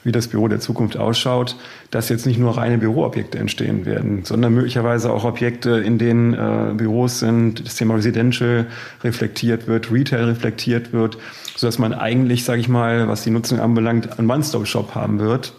[0.06, 1.58] wie das Büro der Zukunft ausschaut,
[1.92, 6.74] dass jetzt nicht nur reine Büroobjekte entstehen werden, sondern möglicherweise auch Objekte, in denen äh,
[6.76, 8.68] Büros sind, das Thema Residential
[9.04, 11.18] reflektiert wird, Retail reflektiert wird,
[11.60, 15.52] sodass man eigentlich, sage ich mal, was die Nutzung anbelangt, einen One-Stop-Shop haben wird.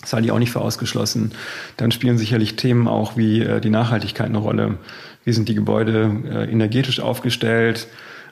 [0.00, 1.32] Das halte ich auch nicht für ausgeschlossen.
[1.76, 4.78] Dann spielen sicherlich Themen auch wie äh, die Nachhaltigkeit eine Rolle.
[5.22, 7.88] Wie sind die Gebäude äh, energetisch aufgestellt?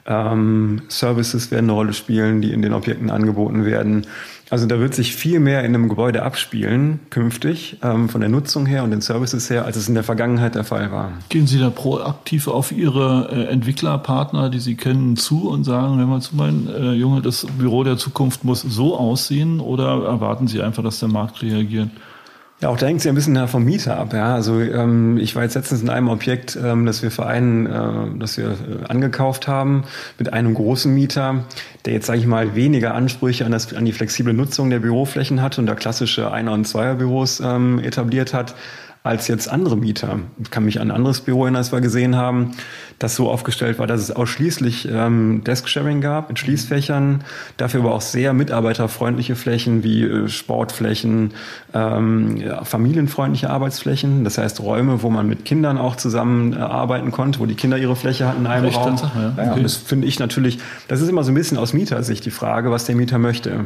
[0.06, 4.06] Ähm, Services werden eine Rolle spielen, die in den Objekten angeboten werden.
[4.50, 8.66] Also da wird sich viel mehr in einem Gebäude abspielen künftig ähm, von der Nutzung
[8.66, 11.12] her und den Services her, als es in der Vergangenheit der Fall war.
[11.30, 16.08] Gehen Sie da proaktiv auf Ihre äh, Entwicklerpartner, die Sie kennen, zu und sagen, wenn
[16.08, 20.60] man zu meinen äh, Junge, das Büro der Zukunft muss so aussehen oder erwarten Sie
[20.60, 21.88] einfach, dass der Markt reagiert?
[22.62, 24.12] Ja, auch da hängt es ja ein bisschen vom Mieter ab.
[24.12, 27.66] Ja, also ähm, ich war jetzt letztens in einem Objekt, ähm, das wir für einen,
[27.66, 29.82] äh, das wir äh, angekauft haben,
[30.16, 31.44] mit einem großen Mieter,
[31.84, 35.42] der jetzt sage ich mal weniger Ansprüche an, das, an die flexible Nutzung der Büroflächen
[35.42, 38.54] hat und da klassische Einer- und Zweierbüros ähm, etabliert hat,
[39.04, 40.20] als jetzt andere Mieter.
[40.40, 42.52] Ich kann mich an ein anderes Büro erinnern, das wir gesehen haben,
[43.00, 47.24] das so aufgestellt war, dass es ausschließlich ähm, Desk-Sharing gab mit Schließfächern,
[47.56, 51.32] dafür aber auch sehr mitarbeiterfreundliche Flächen wie äh, Sportflächen,
[51.74, 57.10] ähm, ja, familienfreundliche Arbeitsflächen, das heißt Räume, wo man mit Kindern auch zusammen äh, arbeiten
[57.10, 58.96] konnte, wo die Kinder ihre Fläche hatten in einem Recht Raum.
[58.96, 59.34] Ja.
[59.36, 59.62] Ja, okay.
[59.64, 62.84] das finde ich natürlich, das ist immer so ein bisschen aus Mietersicht die Frage, was
[62.84, 63.64] der Mieter möchte.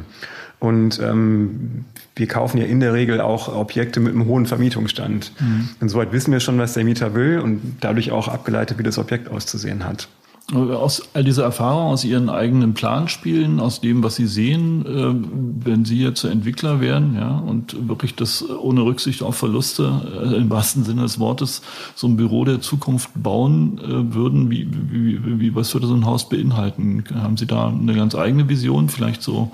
[0.59, 5.33] Und ähm, wir kaufen ja in der Regel auch Objekte mit einem hohen Vermietungsstand.
[5.39, 5.69] Mhm.
[5.81, 9.31] Insoweit wissen wir schon, was der Mieter will und dadurch auch abgeleitet, wie das Objekt
[9.31, 10.09] auszusehen hat.
[10.55, 15.85] Aus all dieser Erfahrung, aus Ihren eigenen Planspielen, aus dem, was Sie sehen, äh, wenn
[15.85, 20.85] Sie jetzt Entwickler wären, ja, und wirklich das ohne Rücksicht auf Verluste, äh, im wahrsten
[20.85, 21.63] Sinne des Wortes,
[21.97, 26.07] so ein Büro der Zukunft bauen äh, würden, wie, wie, wie, was würde so ein
[26.07, 27.03] Haus beinhalten?
[27.13, 29.51] Haben Sie da eine ganz eigene Vision, vielleicht so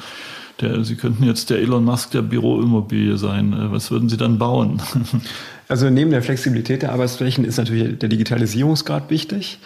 [0.60, 3.52] der, Sie könnten jetzt der Elon Musk der Büroimmobilie sein.
[3.52, 4.80] Äh, was würden Sie dann bauen?
[5.68, 9.58] Also neben der Flexibilität der Arbeitsflächen ist natürlich der Digitalisierungsgrad wichtig.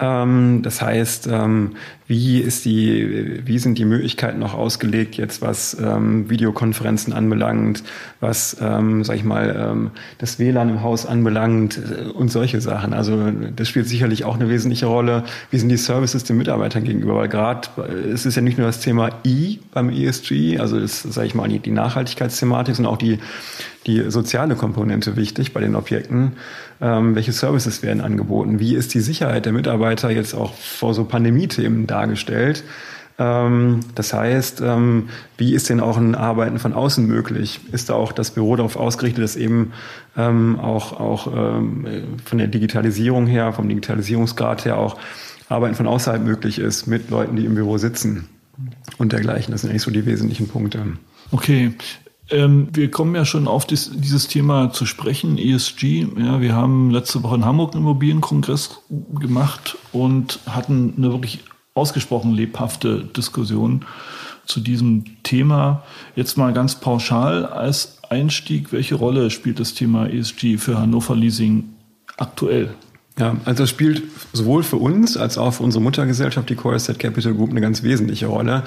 [0.00, 1.72] Ähm, das heißt, ähm,
[2.06, 7.82] wie, ist die, wie sind die Möglichkeiten noch ausgelegt jetzt, was ähm, Videokonferenzen anbelangt,
[8.20, 12.92] was, ähm, sag ich mal, das WLAN im Haus anbelangt äh, und solche Sachen.
[12.92, 15.24] Also das spielt sicherlich auch eine wesentliche Rolle.
[15.50, 17.16] Wie sind die Services den Mitarbeitern gegenüber?
[17.16, 21.02] Weil gerade äh, es ist ja nicht nur das Thema I beim ESG, also das,
[21.02, 23.18] sage ich mal, die Nachhaltigkeitsthematik, sondern auch die,
[23.86, 26.32] die soziale Komponente wichtig bei den Objekten.
[26.80, 28.58] Ähm, welche Services werden angeboten?
[28.58, 32.64] Wie ist die Sicherheit der Mitarbeiter jetzt auch vor so Pandemie-Themen dargestellt?
[33.18, 37.60] Ähm, das heißt, ähm, wie ist denn auch ein Arbeiten von außen möglich?
[37.72, 39.72] Ist da auch das Büro darauf ausgerichtet, dass eben
[40.16, 44.96] ähm, auch, auch von der Digitalisierung her, vom Digitalisierungsgrad her auch
[45.48, 48.28] Arbeiten von außerhalb möglich ist mit Leuten, die im Büro sitzen
[48.98, 49.52] und dergleichen?
[49.52, 50.80] Das sind eigentlich so die wesentlichen Punkte.
[51.30, 51.72] Okay,
[52.32, 56.06] ähm, wir kommen ja schon auf das, dieses Thema zu sprechen, ESG.
[56.18, 58.80] Ja, wir haben letzte Woche in Hamburg einen Immobilienkongress
[59.20, 61.40] gemacht und hatten eine wirklich
[61.74, 63.84] ausgesprochen lebhafte Diskussion
[64.46, 65.84] zu diesem Thema.
[66.16, 71.64] Jetzt mal ganz pauschal als Einstieg, welche Rolle spielt das Thema ESG für Hannover Leasing
[72.16, 72.74] aktuell?
[73.18, 76.98] Ja, also das spielt sowohl für uns als auch für unsere Muttergesellschaft, die Core Asset
[76.98, 78.64] Capital Group, eine ganz wesentliche Rolle.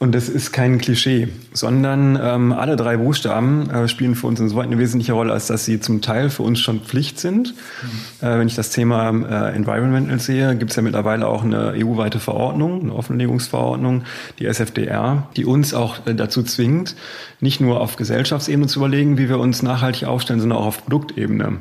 [0.00, 4.66] Und das ist kein Klischee, sondern ähm, alle drei Buchstaben äh, spielen für uns insoweit
[4.66, 7.52] eine wesentliche Rolle, als dass sie zum Teil für uns schon Pflicht sind.
[8.22, 8.26] Mhm.
[8.26, 12.20] Äh, wenn ich das Thema äh, Environmental sehe, gibt es ja mittlerweile auch eine EU-weite
[12.20, 14.04] Verordnung, eine Offenlegungsverordnung,
[14.38, 16.94] die SFDR, die uns auch äh, dazu zwingt,
[17.40, 21.58] nicht nur auf Gesellschaftsebene zu überlegen, wie wir uns nachhaltig aufstellen, sondern auch auf Produktebene.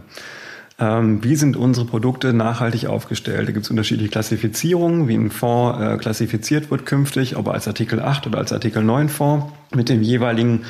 [0.79, 3.47] Ähm, wie sind unsere Produkte nachhaltig aufgestellt?
[3.47, 7.99] Da gibt es unterschiedliche Klassifizierungen, wie ein Fonds äh, klassifiziert wird künftig, ob als Artikel
[7.99, 10.65] 8 oder als Artikel 9 Fonds, mit dem jeweiligen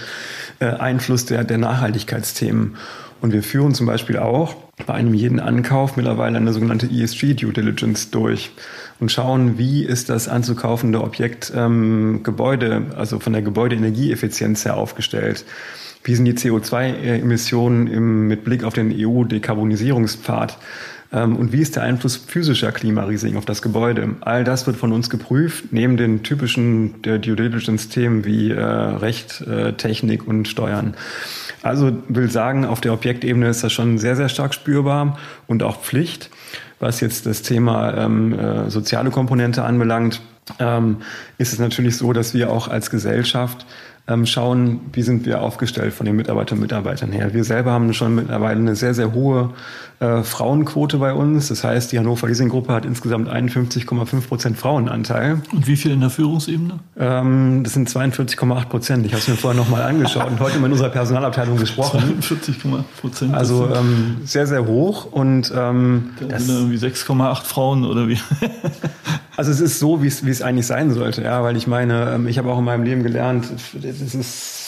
[0.59, 2.77] äh, Einfluss der, der Nachhaltigkeitsthemen.
[3.19, 7.51] Und wir führen zum Beispiel auch bei einem jeden Ankauf mittlerweile eine sogenannte ESG Due
[7.51, 8.51] Diligence durch
[8.99, 15.45] und schauen, wie ist das anzukaufende Objekt ähm, Gebäude, also von der Gebäudeenergieeffizienz her aufgestellt.
[16.07, 20.57] Wie sind die CO2-Emissionen mit Blick auf den EU-Dekarbonisierungspfad?
[21.11, 24.15] Ähm, und wie ist der Einfluss physischer Klimarisiken auf das Gebäude?
[24.21, 29.73] All das wird von uns geprüft, neben den typischen Due Diligence-Themen wie äh, Recht, äh,
[29.73, 30.93] Technik und Steuern.
[31.61, 35.81] Also will sagen, auf der Objektebene ist das schon sehr, sehr stark spürbar und auch
[35.81, 36.29] Pflicht.
[36.79, 40.21] Was jetzt das Thema ähm, äh, soziale Komponente anbelangt,
[40.59, 40.97] ähm,
[41.37, 43.65] ist es natürlich so, dass wir auch als Gesellschaft
[44.07, 47.33] ähm, schauen, wie sind wir aufgestellt von den Mitarbeiterinnen und Mitarbeitern her.
[47.33, 49.49] Wir selber haben schon mittlerweile eine sehr, sehr hohe
[49.99, 51.49] äh, Frauenquote bei uns.
[51.49, 55.41] Das heißt, die Hannover Leasing Gruppe hat insgesamt 51,5 Prozent Frauenanteil.
[55.51, 56.79] Und wie viel in der Führungsebene?
[56.97, 59.05] Ähm, das sind 42,8 Prozent.
[59.05, 62.19] Ich habe es mir vorher nochmal angeschaut und heute in unserer Personalabteilung gesprochen.
[62.21, 63.33] 42,8 Prozent.
[63.33, 65.05] Also ähm, sehr, sehr hoch.
[65.11, 68.19] Und ähm, das sind irgendwie 6,8 Frauen oder wie?
[69.37, 72.15] Also es ist so, wie es, wie es eigentlich sein sollte, ja, weil ich meine,
[72.15, 73.45] ähm, ich habe auch in meinem Leben gelernt,
[73.99, 74.66] das ist,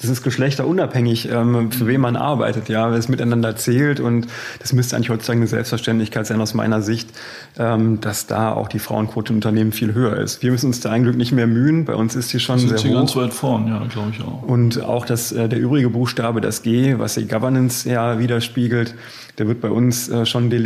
[0.00, 4.26] das ist geschlechterunabhängig, ähm, für wen man arbeitet, ja, wer es miteinander zählt und
[4.60, 7.10] das müsste eigentlich heutzutage eine Selbstverständlichkeit sein aus meiner Sicht,
[7.58, 10.42] ähm, dass da auch die Frauenquote im Unternehmen viel höher ist.
[10.42, 12.94] Wir müssen uns da eigentlich nicht mehr mühen, bei uns ist sie schon sehr hoch.
[12.94, 14.42] ganz weit vorn, ja, glaube ich auch.
[14.42, 18.94] Und auch das, äh, der übrige Buchstabe, das G, was die Governance ja widerspiegelt,
[19.38, 20.64] der wird bei uns äh, schon de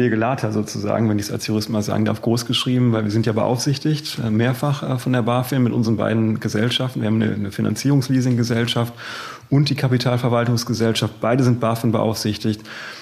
[0.50, 3.32] sozusagen, wenn ich es als Jurist mal sagen darf, groß geschrieben, weil wir sind ja
[3.32, 7.00] beaufsichtigt, äh, mehrfach äh, von der BaFin mit unseren beiden Gesellschaften.
[7.00, 7.50] Wir haben eine, eine
[8.38, 8.92] Finanzierungsleasinggesellschaft
[9.50, 11.20] und die Kapitalverwaltungsgesellschaft.
[11.20, 12.60] Beide sind BaFin beaufsichtigt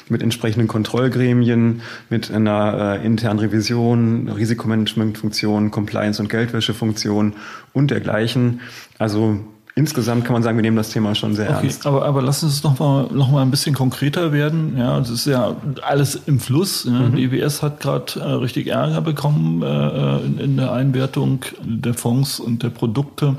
[0.08, 7.34] mit entsprechenden Kontrollgremien, mit einer äh, internen Revision, Risikomanagementfunktion, Compliance- und Geldwäschefunktion
[7.72, 8.60] und dergleichen.
[8.98, 9.40] Also
[9.74, 11.84] insgesamt kann man sagen, wir nehmen das Thema schon sehr okay, ernst.
[11.84, 14.76] Aber, aber lass uns noch mal, noch mal ein bisschen konkreter werden.
[14.78, 16.84] Ja, es ist ja alles im Fluss.
[16.84, 17.16] Mhm.
[17.16, 22.38] Die EWS hat gerade äh, richtig Ärger bekommen äh, in, in, der Einwertung der Fonds
[22.38, 23.36] und der Produkte.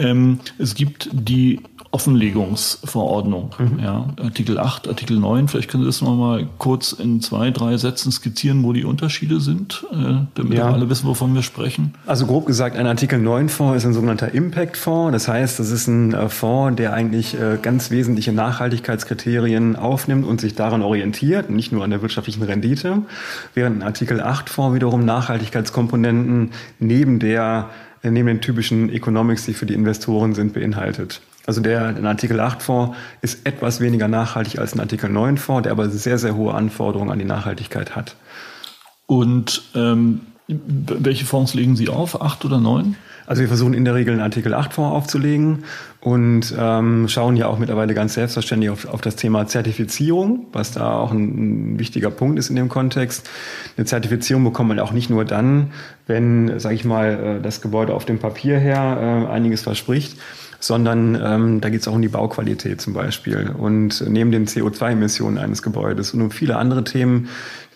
[0.00, 1.60] Ähm, es gibt die
[1.92, 3.80] Offenlegungsverordnung, mhm.
[3.82, 5.48] ja, Artikel 8, Artikel 9.
[5.48, 9.40] Vielleicht können Sie das noch mal kurz in zwei, drei Sätzen skizzieren, wo die Unterschiede
[9.40, 10.70] sind, äh, damit ja.
[10.70, 11.94] alle wissen, wovon wir sprechen.
[12.06, 15.12] Also grob gesagt, ein Artikel 9 Fonds ist ein sogenannter Impact Fonds.
[15.12, 20.40] Das heißt, das ist ein äh, Fonds, der eigentlich äh, ganz wesentliche Nachhaltigkeitskriterien aufnimmt und
[20.40, 23.02] sich daran orientiert, nicht nur an der wirtschaftlichen Rendite,
[23.54, 27.70] während ein Artikel 8 Fonds wiederum Nachhaltigkeitskomponenten neben der
[28.02, 31.20] neben den typischen Economics, die für die Investoren sind, beinhaltet.
[31.46, 35.64] Also der ein Artikel 8 Fonds ist etwas weniger nachhaltig als ein Artikel 9 Fonds,
[35.64, 38.16] der aber sehr, sehr hohe Anforderungen an die Nachhaltigkeit hat.
[39.06, 42.20] Und ähm, welche Fonds legen Sie auf?
[42.20, 42.96] Acht oder neun?
[43.30, 45.62] Also wir versuchen in der Regel einen Artikel 8 Fonds aufzulegen
[46.00, 50.94] und ähm, schauen ja auch mittlerweile ganz selbstverständlich auf, auf das Thema Zertifizierung, was da
[50.94, 53.30] auch ein, ein, wichtiger Punkt ist in dem Kontext.
[53.76, 55.70] Eine Zertifizierung bekommt man auch nicht nur dann,
[56.08, 60.18] wenn, sage ich mal, äh, das Gebäude auf dem Papier her äh, einiges verspricht,
[60.58, 65.38] sondern ähm, da geht es auch um die Bauqualität zum Beispiel und neben den CO2-Emissionen
[65.38, 67.28] eines Gebäudes und um viele andere Themen,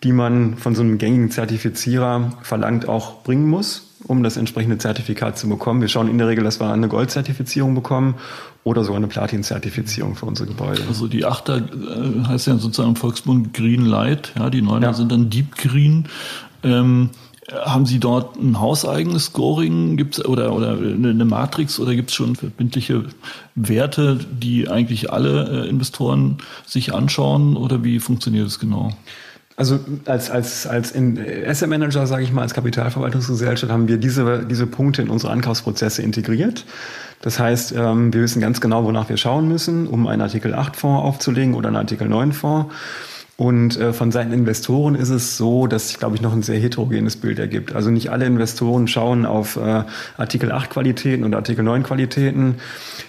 [0.02, 5.38] die man von so einem gängigen Zertifizierer verlangt, auch bringen muss, um das entsprechende Zertifikat
[5.38, 5.80] zu bekommen.
[5.80, 8.14] Wir schauen in der Regel, dass wir eine Goldzertifizierung bekommen
[8.62, 10.82] oder sogar eine Platin-Zertifizierung für unsere Gebäude.
[10.88, 14.94] Also die Achter äh, heißt ja sozusagen im Volksmund Green Light, ja, die Neuner ja.
[14.94, 16.08] sind dann Deep Green.
[16.62, 17.10] Ähm,
[17.52, 22.36] haben Sie dort ein hauseigenes Scoring gibt's, oder, oder eine Matrix oder gibt es schon
[22.36, 23.04] verbindliche
[23.54, 28.96] Werte, die eigentlich alle äh, Investoren sich anschauen oder wie funktioniert das genau?
[29.56, 34.66] Also als, als, als Asset Manager, sage ich mal, als Kapitalverwaltungsgesellschaft haben wir diese, diese
[34.66, 36.64] Punkte in unsere Ankaufsprozesse integriert.
[37.20, 40.74] Das heißt, ähm, wir wissen ganz genau, wonach wir schauen müssen, um einen Artikel 8
[40.76, 42.74] Fonds aufzulegen oder einen Artikel 9 Fonds.
[43.36, 46.58] Und äh, von seinen Investoren ist es so, dass sich, glaube ich, noch ein sehr
[46.58, 47.74] heterogenes Bild ergibt.
[47.74, 49.82] Also nicht alle Investoren schauen auf äh,
[50.16, 52.56] Artikel 8 Qualitäten und Artikel 9 Qualitäten.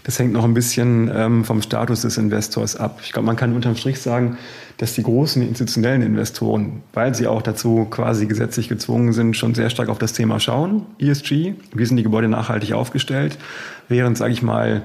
[0.04, 3.02] Das hängt noch ein bisschen ähm, vom Status des Investors ab.
[3.04, 4.38] Ich glaube, man kann unterm Strich sagen,
[4.78, 9.70] dass die großen institutionellen Investoren, weil sie auch dazu quasi gesetzlich gezwungen sind, schon sehr
[9.70, 13.38] stark auf das Thema schauen, ESG, wie sind die Gebäude nachhaltig aufgestellt,
[13.90, 14.82] während, sage ich mal,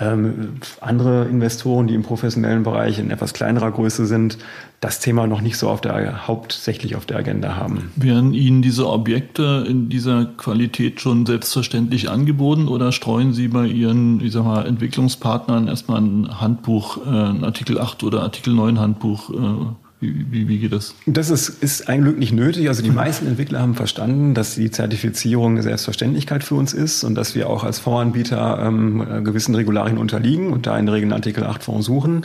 [0.00, 4.38] ähm, andere Investoren, die im professionellen Bereich in etwas kleinerer Größe sind,
[4.80, 7.92] das Thema noch nicht so auf der, hauptsächlich auf der Agenda haben.
[7.96, 14.24] Werden Ihnen diese Objekte in dieser Qualität schon selbstverständlich angeboten oder streuen Sie bei Ihren,
[14.24, 19.30] ich sag mal, Entwicklungspartnern erstmal ein Handbuch, äh, ein Artikel 8 oder Artikel 9 Handbuch
[19.30, 20.94] äh, wie, wie, wie, geht das?
[21.04, 22.68] Das ist, ist ein Glück nicht nötig.
[22.68, 27.14] Also die meisten Entwickler haben verstanden, dass die Zertifizierung eine Selbstverständlichkeit für uns ist und
[27.14, 31.44] dass wir auch als Fondsanbieter ähm, gewissen Regularien unterliegen und da in der Regel Artikel
[31.44, 32.24] 8 Fonds suchen.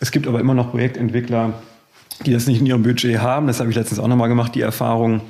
[0.00, 1.54] Es gibt aber immer noch Projektentwickler,
[2.24, 3.46] die das nicht in ihrem Budget haben.
[3.46, 5.20] Das habe ich letztens auch nochmal gemacht, die Erfahrung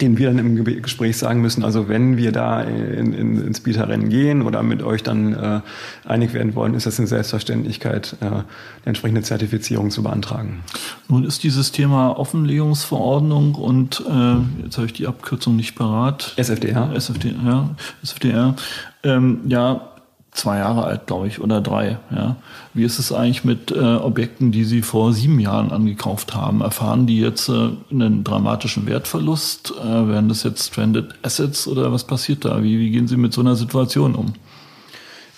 [0.00, 4.08] den wir dann im Gespräch sagen müssen, also wenn wir da in, in, ins Bieterrennen
[4.08, 5.60] gehen oder mit euch dann äh,
[6.04, 8.44] einig werden wollen, ist das eine Selbstverständlichkeit, äh, eine
[8.84, 10.62] entsprechende Zertifizierung zu beantragen.
[11.08, 16.34] Nun ist dieses Thema Offenlegungsverordnung und äh, jetzt habe ich die Abkürzung nicht parat.
[16.36, 16.92] SFDR.
[16.94, 18.56] SFDR, SFDR.
[19.02, 19.95] Ähm, ja,
[20.36, 21.98] zwei Jahre alt, glaube ich, oder drei.
[22.14, 22.36] Ja.
[22.74, 26.60] Wie ist es eigentlich mit äh, Objekten, die Sie vor sieben Jahren angekauft haben?
[26.60, 29.72] Erfahren die jetzt äh, einen dramatischen Wertverlust?
[29.82, 32.62] Äh, werden das jetzt Stranded Assets oder was passiert da?
[32.62, 34.34] Wie, wie gehen Sie mit so einer Situation um?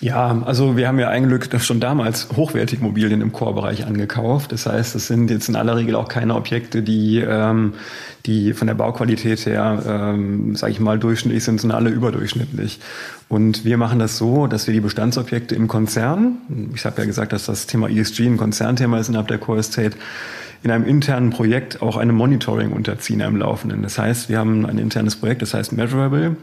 [0.01, 4.53] Ja, also wir haben ja ein Glück schon damals hochwertige Immobilien im Core-Bereich angekauft.
[4.53, 7.75] Das heißt, das sind jetzt in aller Regel auch keine Objekte, die, ähm,
[8.25, 12.79] die von der Bauqualität her, ähm, sage ich mal, durchschnittlich sind, sondern alle überdurchschnittlich.
[13.29, 16.39] Und wir machen das so, dass wir die Bestandsobjekte im Konzern,
[16.75, 19.97] ich habe ja gesagt, dass das Thema ESG ein Konzernthema ist innerhalb der Core Estate,
[20.63, 23.83] in einem internen Projekt auch einem Monitoring unterziehen am Laufenden.
[23.83, 26.37] Das heißt, wir haben ein internes Projekt, das heißt Measurable.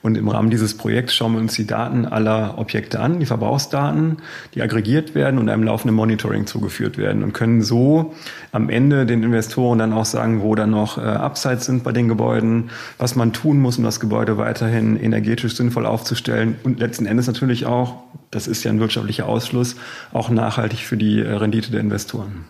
[0.00, 4.18] Und im Rahmen dieses Projekts schauen wir uns die Daten aller Objekte an, die Verbrauchsdaten,
[4.54, 8.14] die aggregiert werden und einem laufenden Monitoring zugeführt werden und können so
[8.52, 12.06] am Ende den Investoren dann auch sagen, wo dann noch äh, Upsides sind bei den
[12.06, 17.26] Gebäuden, was man tun muss, um das Gebäude weiterhin energetisch sinnvoll aufzustellen und letzten Endes
[17.26, 17.96] natürlich auch,
[18.30, 19.74] das ist ja ein wirtschaftlicher Ausschluss,
[20.12, 22.44] auch nachhaltig für die äh, Rendite der Investoren.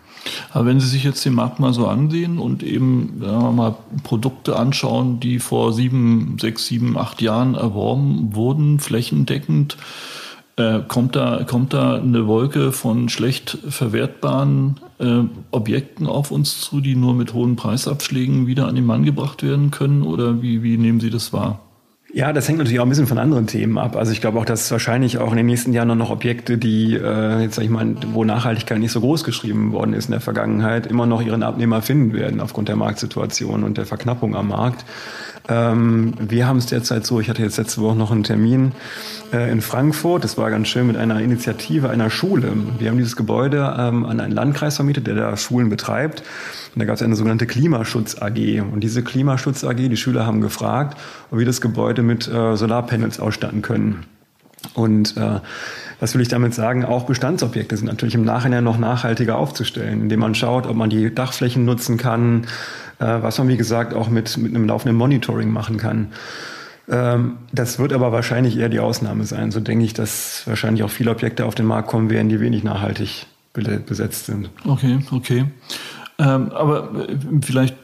[0.51, 5.19] Aber wenn Sie sich jetzt den Markt mal so ansehen und eben mal, Produkte anschauen,
[5.19, 9.77] die vor sieben, sechs, sieben, acht Jahren erworben wurden, flächendeckend,
[10.59, 16.81] äh, kommt, da, kommt da eine Wolke von schlecht verwertbaren äh, Objekten auf uns zu,
[16.81, 20.03] die nur mit hohen Preisabschlägen wieder an den Mann gebracht werden können?
[20.03, 21.61] Oder wie, wie nehmen Sie das wahr?
[22.11, 23.95] Ja, das hängt natürlich auch ein bisschen von anderen Themen ab.
[23.95, 27.41] Also ich glaube auch, dass wahrscheinlich auch in den nächsten Jahren noch Objekte, die äh,
[27.41, 30.87] jetzt sag ich mal, wo Nachhaltigkeit nicht so groß geschrieben worden ist in der Vergangenheit,
[30.87, 34.85] immer noch ihren Abnehmer finden werden aufgrund der Marktsituation und der Verknappung am Markt.
[35.49, 38.73] Ähm, wir haben es derzeit so, ich hatte jetzt letzte Woche noch einen Termin
[39.33, 42.53] äh, in Frankfurt, das war ganz schön mit einer Initiative einer Schule.
[42.77, 46.21] Wir haben dieses Gebäude ähm, an einen Landkreis vermietet, der da Schulen betreibt.
[46.75, 48.61] Und da gab es eine sogenannte Klimaschutz AG.
[48.61, 50.97] Und diese Klimaschutz AG, die Schüler haben gefragt,
[51.31, 54.05] ob wir das Gebäude mit äh, Solarpanels ausstatten können.
[54.73, 55.39] Und äh,
[55.99, 56.85] was will ich damit sagen?
[56.85, 61.13] Auch Bestandsobjekte sind natürlich im Nachhinein noch nachhaltiger aufzustellen, indem man schaut, ob man die
[61.13, 62.45] Dachflächen nutzen kann,
[62.99, 66.07] äh, was man, wie gesagt, auch mit, mit einem laufenden Monitoring machen kann.
[66.89, 69.51] Ähm, das wird aber wahrscheinlich eher die Ausnahme sein.
[69.51, 72.63] So denke ich, dass wahrscheinlich auch viele Objekte auf den Markt kommen werden, die wenig
[72.63, 74.49] nachhaltig besetzt sind.
[74.65, 75.45] Okay, okay.
[76.17, 77.75] Ähm, aber äh, vielleicht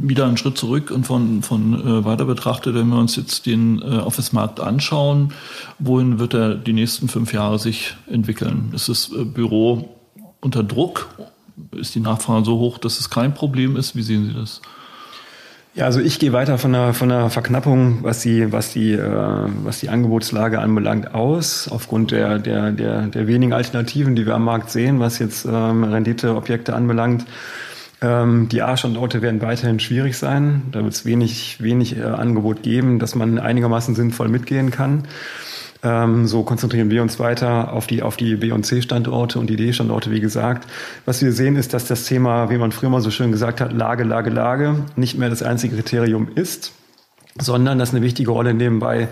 [0.00, 3.80] wieder einen Schritt zurück und von, von äh, weiter betrachtet, wenn wir uns jetzt den
[3.80, 5.32] äh, Office-Markt anschauen,
[5.78, 8.70] wohin wird er die nächsten fünf Jahre sich entwickeln?
[8.74, 9.90] Ist das äh, Büro
[10.40, 11.08] unter Druck
[11.72, 13.96] ist die Nachfrage so hoch, dass es kein Problem ist?
[13.96, 14.60] Wie sehen Sie das?
[15.74, 19.48] Ja, also ich gehe weiter von der, von der Verknappung, was die, was die, äh,
[19.62, 24.44] was die Angebotslage anbelangt, aus, aufgrund der, der, der, der wenigen Alternativen, die wir am
[24.44, 27.26] Markt sehen, was jetzt ähm, Renditeobjekte anbelangt.
[28.02, 30.62] Ähm, die A-Standorte werden weiterhin schwierig sein.
[30.72, 35.08] Da wird es wenig, wenig äh, Angebot geben, dass man einigermaßen sinnvoll mitgehen kann.
[35.82, 39.56] Ähm, so konzentrieren wir uns weiter auf die, auf die B- und C-Standorte und die
[39.56, 40.68] D-Standorte, wie gesagt.
[41.04, 43.72] Was wir sehen, ist, dass das Thema, wie man früher mal so schön gesagt hat,
[43.72, 46.72] Lage, Lage, Lage, nicht mehr das einzige Kriterium ist
[47.38, 49.08] sondern dass eine wichtige Rolle nebenbei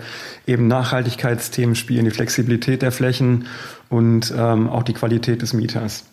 [0.47, 3.45] eben Nachhaltigkeitsthemen spielen, die Flexibilität der Flächen
[3.89, 6.05] und ähm, auch die Qualität des Mieters.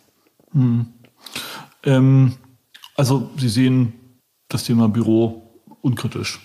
[0.52, 0.86] Hm.
[1.84, 2.34] Ähm,
[3.02, 3.94] also Sie sehen
[4.48, 5.42] das Thema Büro
[5.80, 6.38] unkritisch.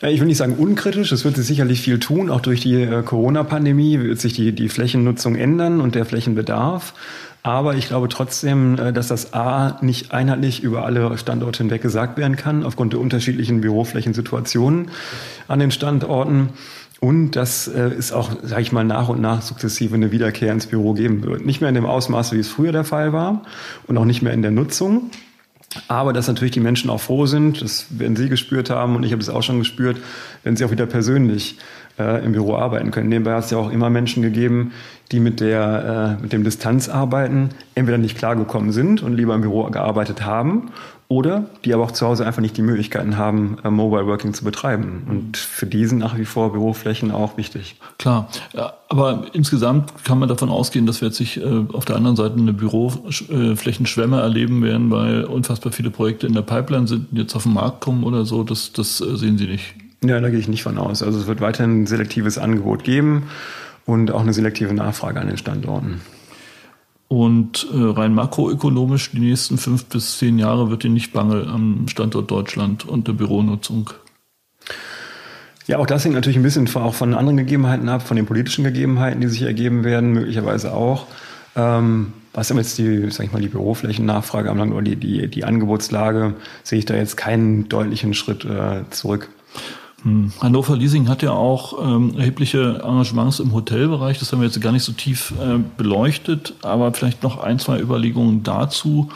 [0.00, 2.30] Ich will nicht sagen unkritisch, es wird sich sicherlich viel tun.
[2.30, 6.94] Auch durch die äh, Corona-Pandemie wird sich die, die Flächennutzung ändern und der Flächenbedarf.
[7.42, 12.16] Aber ich glaube trotzdem, äh, dass das A nicht einheitlich über alle Standorte hinweg gesagt
[12.16, 14.90] werden kann, aufgrund der unterschiedlichen Büroflächensituationen
[15.48, 16.48] an den Standorten.
[17.00, 20.66] Und dass äh, es auch, sage ich mal, nach und nach sukzessive eine Wiederkehr ins
[20.66, 21.44] Büro geben wird.
[21.44, 23.42] Nicht mehr in dem Ausmaß, wie es früher der Fall war
[23.86, 25.10] und auch nicht mehr in der Nutzung.
[25.86, 29.12] Aber dass natürlich die Menschen auch froh sind, das werden Sie gespürt haben und ich
[29.12, 29.98] habe es auch schon gespürt,
[30.42, 31.58] wenn sie auch wieder persönlich
[31.98, 33.10] äh, im Büro arbeiten können.
[33.10, 34.72] Nebenbei hat es ja auch immer Menschen gegeben,
[35.12, 39.64] die mit, der, äh, mit dem Distanzarbeiten entweder nicht klargekommen sind und lieber im Büro
[39.64, 40.70] gearbeitet haben
[41.08, 44.44] oder die aber auch zu Hause einfach nicht die Möglichkeiten haben, äh, Mobile Working zu
[44.44, 45.06] betreiben.
[45.08, 47.76] Und für die sind nach wie vor Büroflächen auch wichtig.
[47.96, 48.28] Klar,
[48.88, 52.36] aber insgesamt kann man davon ausgehen, dass wir jetzt sich äh, auf der anderen Seite
[52.36, 57.54] eine Büroflächenschwemme erleben werden, weil unfassbar viele Projekte in der Pipeline sind, jetzt auf den
[57.54, 58.44] Markt kommen oder so.
[58.44, 59.74] Das, das äh, sehen Sie nicht.
[60.04, 61.02] Ja, da gehe ich nicht von aus.
[61.02, 63.24] Also es wird weiterhin ein selektives Angebot geben
[63.86, 66.02] und auch eine selektive Nachfrage an den Standorten.
[67.08, 71.88] Und äh, rein makroökonomisch, die nächsten fünf bis zehn Jahre wird Ihnen nicht bange am
[71.88, 73.90] Standort Deutschland und der Büronutzung.
[75.66, 78.64] Ja, auch das hängt natürlich ein bisschen auch von anderen Gegebenheiten ab, von den politischen
[78.64, 81.06] Gegebenheiten, die sich ergeben werden, möglicherweise auch.
[81.56, 86.34] Ähm, was jetzt die, sag ich mal, die Büroflächennachfrage anbelangt oder die, die, die Angebotslage,
[86.62, 89.28] sehe ich da jetzt keinen deutlichen Schritt äh, zurück.
[90.02, 90.30] Hm.
[90.40, 94.18] Hannover Leasing hat ja auch ähm, erhebliche Engagements im Hotelbereich.
[94.20, 97.80] Das haben wir jetzt gar nicht so tief äh, beleuchtet, aber vielleicht noch ein, zwei
[97.80, 99.08] Überlegungen dazu.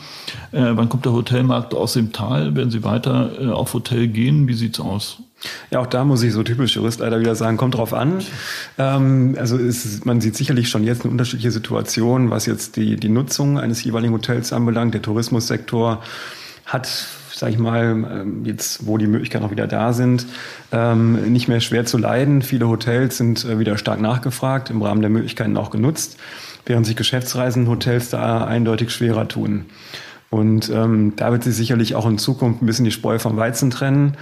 [0.51, 2.55] Äh, wann kommt der Hotelmarkt aus dem Tal?
[2.55, 4.47] Werden Sie weiter äh, auf Hotel gehen?
[4.49, 5.19] Wie sieht's aus?
[5.71, 8.21] Ja, auch da muss ich so typisch Jurist leider wieder sagen, kommt drauf an.
[8.77, 13.09] Ähm, also ist, man sieht sicherlich schon jetzt eine unterschiedliche Situation, was jetzt die, die
[13.09, 14.93] Nutzung eines jeweiligen Hotels anbelangt.
[14.93, 16.01] Der Tourismussektor
[16.65, 20.25] hat sag ich mal, ähm, jetzt wo die Möglichkeiten auch wieder da sind,
[20.71, 22.41] ähm, nicht mehr schwer zu leiden.
[22.41, 26.17] Viele Hotels sind äh, wieder stark nachgefragt, im Rahmen der Möglichkeiten auch genutzt,
[26.65, 29.65] während sich Geschäftsreisen-Hotels da eindeutig schwerer tun.
[30.29, 33.69] Und ähm, da wird sich sicherlich auch in Zukunft ein bisschen die Spreu vom Weizen
[33.69, 34.17] trennen.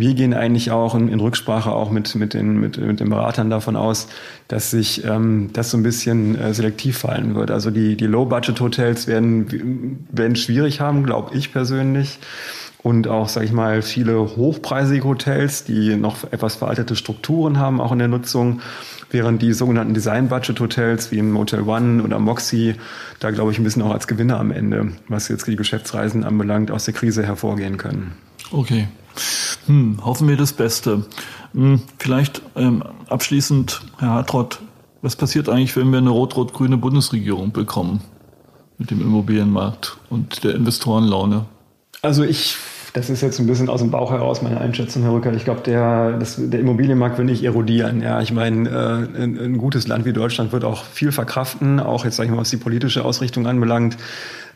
[0.00, 3.50] Wir gehen eigentlich auch in, in Rücksprache auch mit, mit, den, mit, mit den Beratern
[3.50, 4.08] davon aus,
[4.48, 7.50] dass sich ähm, das so ein bisschen äh, selektiv fallen wird.
[7.50, 12.18] Also die, die Low-Budget-Hotels werden, werden schwierig haben, glaube ich persönlich.
[12.82, 17.92] Und auch, sage ich mal, viele hochpreisige Hotels, die noch etwas veraltete Strukturen haben, auch
[17.92, 18.60] in der Nutzung,
[19.10, 22.76] während die sogenannten Design-Budget-Hotels wie im Motel One oder Moxie
[23.18, 26.70] da, glaube ich, ein bisschen auch als Gewinner am Ende, was jetzt die Geschäftsreisen anbelangt,
[26.70, 28.12] aus der Krise hervorgehen können.
[28.50, 28.88] Okay.
[29.66, 31.04] Hm, hoffen wir das Beste.
[31.52, 34.60] Hm, vielleicht ähm, abschließend, Herr Hartrott,
[35.02, 38.00] was passiert eigentlich, wenn wir eine rot-rot-grüne Bundesregierung bekommen
[38.78, 41.46] mit dem Immobilienmarkt und der Investorenlaune?
[42.02, 42.56] Also ich,
[42.92, 45.32] das ist jetzt ein bisschen aus dem Bauch heraus meine Einschätzung, Herr Rücker.
[45.32, 48.02] Ich glaube, der, der Immobilienmarkt will nicht erodieren.
[48.02, 52.04] Ja, ich meine, äh, ein, ein gutes Land wie Deutschland wird auch viel verkraften, auch
[52.04, 53.96] jetzt sage ich mal, was die politische Ausrichtung anbelangt.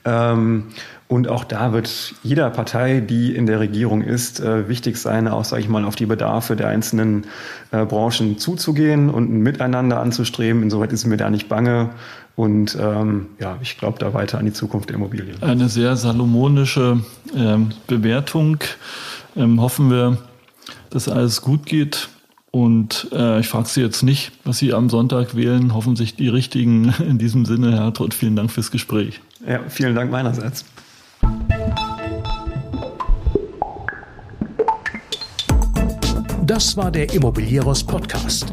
[0.05, 0.65] Ähm,
[1.07, 5.45] und auch da wird jeder Partei, die in der Regierung ist, äh, wichtig sein, auch,
[5.45, 7.27] sage ich mal, auf die Bedarfe der einzelnen
[7.71, 10.63] äh, Branchen zuzugehen und ein Miteinander anzustreben.
[10.63, 11.91] Insoweit ist mir da nicht bange.
[12.37, 15.41] Und ähm, ja, ich glaube da weiter an die Zukunft der Immobilien.
[15.43, 17.01] Eine sehr salomonische
[17.35, 18.59] ähm, Bewertung.
[19.37, 20.19] Ähm, hoffen wir,
[20.91, 22.09] dass alles gut geht.
[22.51, 25.75] Und äh, ich frage Sie jetzt nicht, was Sie am Sonntag wählen.
[25.75, 26.93] Hoffen sich die richtigen.
[27.09, 29.21] In diesem Sinne, Herr Trott, vielen Dank fürs Gespräch.
[29.47, 30.65] Ja, vielen Dank meinerseits.
[36.47, 38.53] Das war der Immobilieros Podcast.